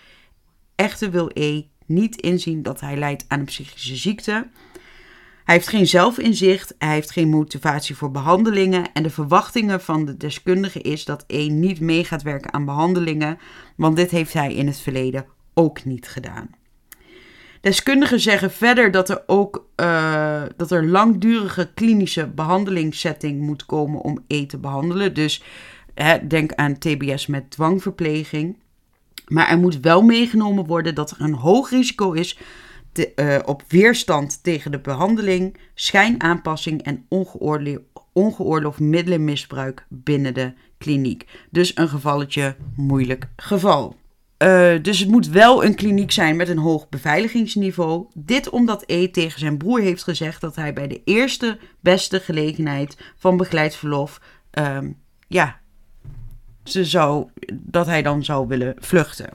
Echter 0.74 1.10
wil 1.10 1.30
E 1.34 1.62
niet 1.86 2.20
inzien 2.20 2.62
dat 2.62 2.80
hij 2.80 2.96
lijdt 2.96 3.24
aan 3.28 3.38
een 3.38 3.44
psychische 3.44 3.96
ziekte. 3.96 4.48
Hij 5.44 5.54
heeft 5.54 5.68
geen 5.68 5.86
zelfinzicht, 5.86 6.74
hij 6.78 6.92
heeft 6.92 7.10
geen 7.10 7.28
motivatie 7.28 7.96
voor 7.96 8.10
behandelingen 8.10 8.92
en 8.92 9.02
de 9.02 9.10
verwachtingen 9.10 9.80
van 9.80 10.04
de 10.04 10.16
deskundige 10.16 10.80
is 10.80 11.04
dat 11.04 11.24
E 11.26 11.48
niet 11.48 11.80
mee 11.80 12.04
gaat 12.04 12.22
werken 12.22 12.52
aan 12.52 12.64
behandelingen, 12.64 13.38
want 13.76 13.96
dit 13.96 14.10
heeft 14.10 14.32
hij 14.32 14.54
in 14.54 14.66
het 14.66 14.78
verleden 14.78 15.26
ook 15.54 15.84
niet 15.84 16.08
gedaan. 16.08 16.50
Deskundigen 17.60 18.20
zeggen 18.20 18.50
verder 18.50 18.90
dat 18.90 19.08
er 19.08 19.22
ook 19.26 19.66
uh, 19.76 20.42
dat 20.56 20.70
er 20.70 20.86
langdurige 20.86 21.70
klinische 21.74 22.26
behandelingssetting 22.26 23.40
moet 23.40 23.66
komen 23.66 24.00
om 24.00 24.24
E 24.26 24.46
te 24.46 24.58
behandelen. 24.58 25.14
Dus 25.14 25.42
hè, 25.94 26.26
denk 26.26 26.52
aan 26.54 26.78
TBS 26.78 27.26
met 27.26 27.50
dwangverpleging. 27.50 28.58
Maar 29.26 29.48
er 29.48 29.58
moet 29.58 29.80
wel 29.80 30.02
meegenomen 30.02 30.66
worden 30.66 30.94
dat 30.94 31.10
er 31.10 31.20
een 31.20 31.34
hoog 31.34 31.70
risico 31.70 32.12
is 32.12 32.38
te, 32.92 33.12
uh, 33.16 33.38
op 33.44 33.62
weerstand 33.68 34.42
tegen 34.42 34.70
de 34.70 34.80
behandeling, 34.80 35.56
schijnaanpassing 35.74 36.82
en 36.82 37.06
ongeoorloofd, 38.12 38.80
middelenmisbruik 38.80 39.86
binnen 39.88 40.34
de 40.34 40.52
kliniek. 40.78 41.26
Dus 41.50 41.76
een 41.76 41.88
gevalletje 41.88 42.56
moeilijk 42.76 43.28
geval. 43.36 43.96
Uh, 44.42 44.82
dus 44.82 44.98
het 44.98 45.08
moet 45.08 45.28
wel 45.28 45.64
een 45.64 45.74
kliniek 45.74 46.10
zijn 46.10 46.36
met 46.36 46.48
een 46.48 46.58
hoog 46.58 46.88
beveiligingsniveau. 46.88 48.06
Dit 48.14 48.48
omdat 48.50 48.84
E 48.86 49.10
tegen 49.10 49.38
zijn 49.38 49.56
broer 49.56 49.80
heeft 49.80 50.02
gezegd 50.02 50.40
dat 50.40 50.56
hij 50.56 50.72
bij 50.72 50.88
de 50.88 51.00
eerste 51.04 51.58
beste 51.80 52.20
gelegenheid 52.20 52.96
van 53.16 53.36
begeleid 53.36 53.74
verlof, 53.74 54.20
uh, 54.58 54.78
ja, 55.28 55.60
ze 56.70 56.84
zou, 56.84 57.28
dat 57.52 57.86
hij 57.86 58.02
dan 58.02 58.24
zou 58.24 58.48
willen 58.48 58.74
vluchten. 58.78 59.28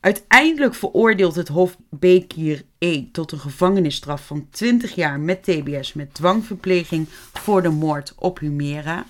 Uiteindelijk 0.00 0.74
veroordeelt 0.74 1.34
het 1.34 1.48
Hof 1.48 1.76
Bekir 1.90 2.62
E 2.78 3.04
tot 3.12 3.32
een 3.32 3.38
gevangenisstraf 3.38 4.26
van 4.26 4.46
20 4.50 4.94
jaar 4.94 5.20
met 5.20 5.42
TBS 5.42 5.92
met 5.92 6.14
dwangverpleging 6.14 7.08
voor 7.32 7.62
de 7.62 7.68
moord 7.68 8.14
op 8.18 8.38
Humera. 8.38 9.04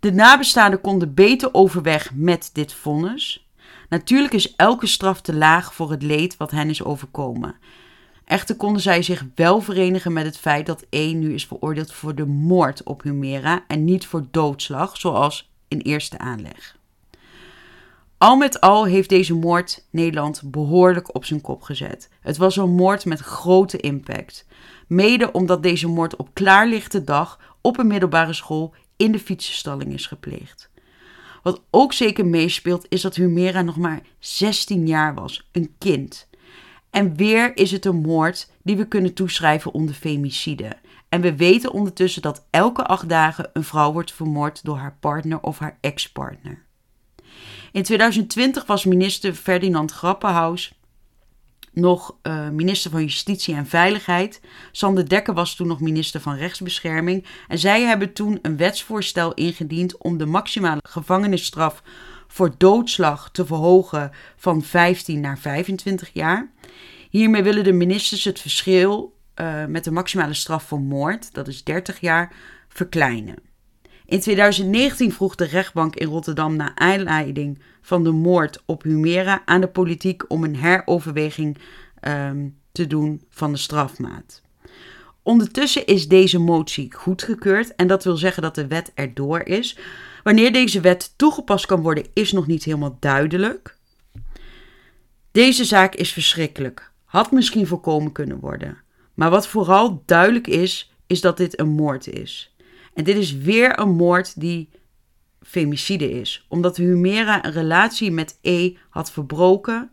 De 0.00 0.12
nabestaanden 0.12 0.80
konden 0.80 1.14
beter 1.14 1.48
overweg 1.54 2.10
met 2.14 2.50
dit 2.52 2.72
vonnis. 2.72 3.46
Natuurlijk 3.88 4.32
is 4.32 4.56
elke 4.56 4.86
straf 4.86 5.20
te 5.20 5.34
laag 5.34 5.74
voor 5.74 5.90
het 5.90 6.02
leed 6.02 6.36
wat 6.36 6.50
hen 6.50 6.68
is 6.68 6.82
overkomen. 6.84 7.54
Echter 8.24 8.56
konden 8.56 8.82
zij 8.82 9.02
zich 9.02 9.24
wel 9.34 9.60
verenigen 9.60 10.12
met 10.12 10.24
het 10.24 10.38
feit 10.38 10.66
dat 10.66 10.86
E 10.90 11.12
nu 11.12 11.34
is 11.34 11.46
veroordeeld 11.46 11.92
voor 11.92 12.14
de 12.14 12.26
moord 12.26 12.82
op 12.82 13.02
Humera 13.02 13.64
en 13.68 13.84
niet 13.84 14.06
voor 14.06 14.26
doodslag, 14.30 14.96
zoals 14.96 15.51
in 15.72 15.80
eerste 15.80 16.18
aanleg. 16.18 16.76
Al 18.18 18.36
met 18.36 18.60
al 18.60 18.84
heeft 18.84 19.08
deze 19.08 19.34
moord 19.34 19.86
Nederland 19.90 20.42
behoorlijk 20.44 21.14
op 21.14 21.24
zijn 21.24 21.40
kop 21.40 21.62
gezet. 21.62 22.08
Het 22.20 22.36
was 22.36 22.56
een 22.56 22.74
moord 22.74 23.04
met 23.04 23.20
grote 23.20 23.76
impact. 23.76 24.46
Mede 24.86 25.32
omdat 25.32 25.62
deze 25.62 25.88
moord 25.88 26.16
op 26.16 26.28
klaarlichte 26.32 27.04
dag 27.04 27.56
op 27.60 27.78
een 27.78 27.86
middelbare 27.86 28.32
school 28.32 28.74
in 28.96 29.12
de 29.12 29.18
fietsenstalling 29.18 29.92
is 29.92 30.06
gepleegd. 30.06 30.70
Wat 31.42 31.62
ook 31.70 31.92
zeker 31.92 32.26
meespeelt 32.26 32.86
is 32.88 33.00
dat 33.00 33.16
Humera 33.16 33.62
nog 33.62 33.76
maar 33.76 34.00
16 34.18 34.86
jaar 34.86 35.14
was, 35.14 35.48
een 35.52 35.74
kind. 35.78 36.28
En 36.90 37.16
weer 37.16 37.56
is 37.56 37.70
het 37.70 37.84
een 37.84 38.00
moord 38.00 38.50
die 38.62 38.76
we 38.76 38.88
kunnen 38.88 39.14
toeschrijven 39.14 39.72
onder 39.72 39.94
femicide. 39.94 40.76
En 41.12 41.20
we 41.20 41.36
weten 41.36 41.72
ondertussen 41.72 42.22
dat 42.22 42.46
elke 42.50 42.84
acht 42.84 43.08
dagen 43.08 43.50
een 43.52 43.64
vrouw 43.64 43.92
wordt 43.92 44.12
vermoord 44.12 44.64
door 44.64 44.76
haar 44.76 44.96
partner 45.00 45.40
of 45.40 45.58
haar 45.58 45.78
ex-partner. 45.80 46.62
In 47.72 47.82
2020 47.82 48.66
was 48.66 48.84
minister 48.84 49.34
Ferdinand 49.34 49.92
Grappenhaus 49.92 50.74
nog 51.72 52.16
uh, 52.22 52.48
minister 52.48 52.90
van 52.90 53.00
Justitie 53.00 53.54
en 53.54 53.66
Veiligheid. 53.66 54.40
Sander 54.70 55.08
Dekker 55.08 55.34
was 55.34 55.54
toen 55.54 55.66
nog 55.66 55.80
minister 55.80 56.20
van 56.20 56.36
Rechtsbescherming. 56.36 57.26
En 57.48 57.58
zij 57.58 57.82
hebben 57.82 58.12
toen 58.12 58.38
een 58.42 58.56
wetsvoorstel 58.56 59.34
ingediend 59.34 59.98
om 59.98 60.18
de 60.18 60.26
maximale 60.26 60.80
gevangenisstraf 60.88 61.82
voor 62.28 62.54
doodslag 62.58 63.30
te 63.30 63.46
verhogen 63.46 64.10
van 64.36 64.62
15 64.62 65.20
naar 65.20 65.38
25 65.38 66.10
jaar. 66.12 66.52
Hiermee 67.10 67.42
willen 67.42 67.64
de 67.64 67.72
ministers 67.72 68.24
het 68.24 68.40
verschil 68.40 69.20
uh, 69.42 69.64
met 69.64 69.84
de 69.84 69.90
maximale 69.90 70.34
straf 70.34 70.62
voor 70.62 70.80
moord, 70.80 71.34
dat 71.34 71.48
is 71.48 71.64
30 71.64 72.00
jaar, 72.00 72.32
verkleinen. 72.68 73.36
In 74.06 74.20
2019 74.20 75.12
vroeg 75.12 75.34
de 75.34 75.44
rechtbank 75.44 75.96
in 75.96 76.06
Rotterdam 76.06 76.56
naar 76.56 76.72
aanleiding 76.74 77.62
van 77.80 78.04
de 78.04 78.10
moord 78.10 78.62
op 78.66 78.82
Humera 78.82 79.42
aan 79.44 79.60
de 79.60 79.68
politiek 79.68 80.30
om 80.30 80.44
een 80.44 80.56
heroverweging 80.56 81.58
um, 82.08 82.56
te 82.72 82.86
doen 82.86 83.22
van 83.28 83.52
de 83.52 83.58
strafmaat. 83.58 84.42
Ondertussen 85.22 85.86
is 85.86 86.08
deze 86.08 86.38
motie 86.38 86.94
goedgekeurd 86.94 87.74
en 87.74 87.86
dat 87.86 88.04
wil 88.04 88.16
zeggen 88.16 88.42
dat 88.42 88.54
de 88.54 88.66
wet 88.66 88.92
erdoor 88.94 89.40
is. 89.40 89.78
Wanneer 90.22 90.52
deze 90.52 90.80
wet 90.80 91.12
toegepast 91.16 91.66
kan 91.66 91.80
worden 91.80 92.06
is 92.12 92.32
nog 92.32 92.46
niet 92.46 92.64
helemaal 92.64 92.96
duidelijk. 93.00 93.76
Deze 95.32 95.64
zaak 95.64 95.94
is 95.94 96.12
verschrikkelijk. 96.12 96.90
Had 97.04 97.30
misschien 97.30 97.66
voorkomen 97.66 98.12
kunnen 98.12 98.40
worden. 98.40 98.76
Maar 99.14 99.30
wat 99.30 99.46
vooral 99.46 100.02
duidelijk 100.06 100.46
is, 100.46 100.92
is 101.06 101.20
dat 101.20 101.36
dit 101.36 101.60
een 101.60 101.68
moord 101.68 102.06
is. 102.06 102.54
En 102.94 103.04
dit 103.04 103.16
is 103.16 103.36
weer 103.36 103.78
een 103.78 103.90
moord 103.90 104.40
die 104.40 104.68
femicide 105.42 106.10
is. 106.10 106.46
Omdat 106.48 106.76
Humera 106.76 107.44
een 107.44 107.52
relatie 107.52 108.10
met 108.10 108.38
E 108.40 108.74
had 108.88 109.12
verbroken, 109.12 109.90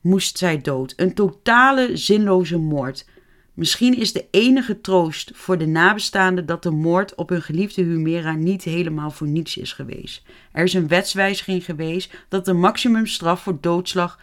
moest 0.00 0.38
zij 0.38 0.60
dood. 0.60 0.92
Een 0.96 1.14
totale 1.14 1.96
zinloze 1.96 2.58
moord. 2.58 3.06
Misschien 3.54 3.98
is 3.98 4.12
de 4.12 4.26
enige 4.30 4.80
troost 4.80 5.30
voor 5.34 5.58
de 5.58 5.66
nabestaanden 5.66 6.46
dat 6.46 6.62
de 6.62 6.70
moord 6.70 7.14
op 7.14 7.28
hun 7.28 7.42
geliefde 7.42 7.82
Humera 7.82 8.32
niet 8.32 8.62
helemaal 8.62 9.10
voor 9.10 9.26
niets 9.26 9.56
is 9.56 9.72
geweest. 9.72 10.22
Er 10.52 10.64
is 10.64 10.74
een 10.74 10.88
wetswijziging 10.88 11.64
geweest 11.64 12.14
dat 12.28 12.44
de 12.44 12.52
maximumstraf 12.52 13.42
voor 13.42 13.60
doodslag 13.60 14.20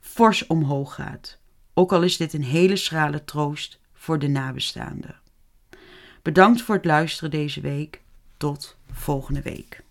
fors 0.00 0.46
omhoog 0.46 0.94
gaat. 0.94 1.39
Ook 1.80 1.92
al 1.92 2.02
is 2.02 2.16
dit 2.16 2.32
een 2.32 2.44
hele 2.44 2.76
schrale 2.76 3.24
troost 3.24 3.78
voor 3.94 4.18
de 4.18 4.28
nabestaanden. 4.28 5.20
Bedankt 6.22 6.62
voor 6.62 6.74
het 6.74 6.84
luisteren 6.84 7.30
deze 7.30 7.60
week. 7.60 8.02
Tot 8.36 8.76
volgende 8.92 9.42
week. 9.42 9.82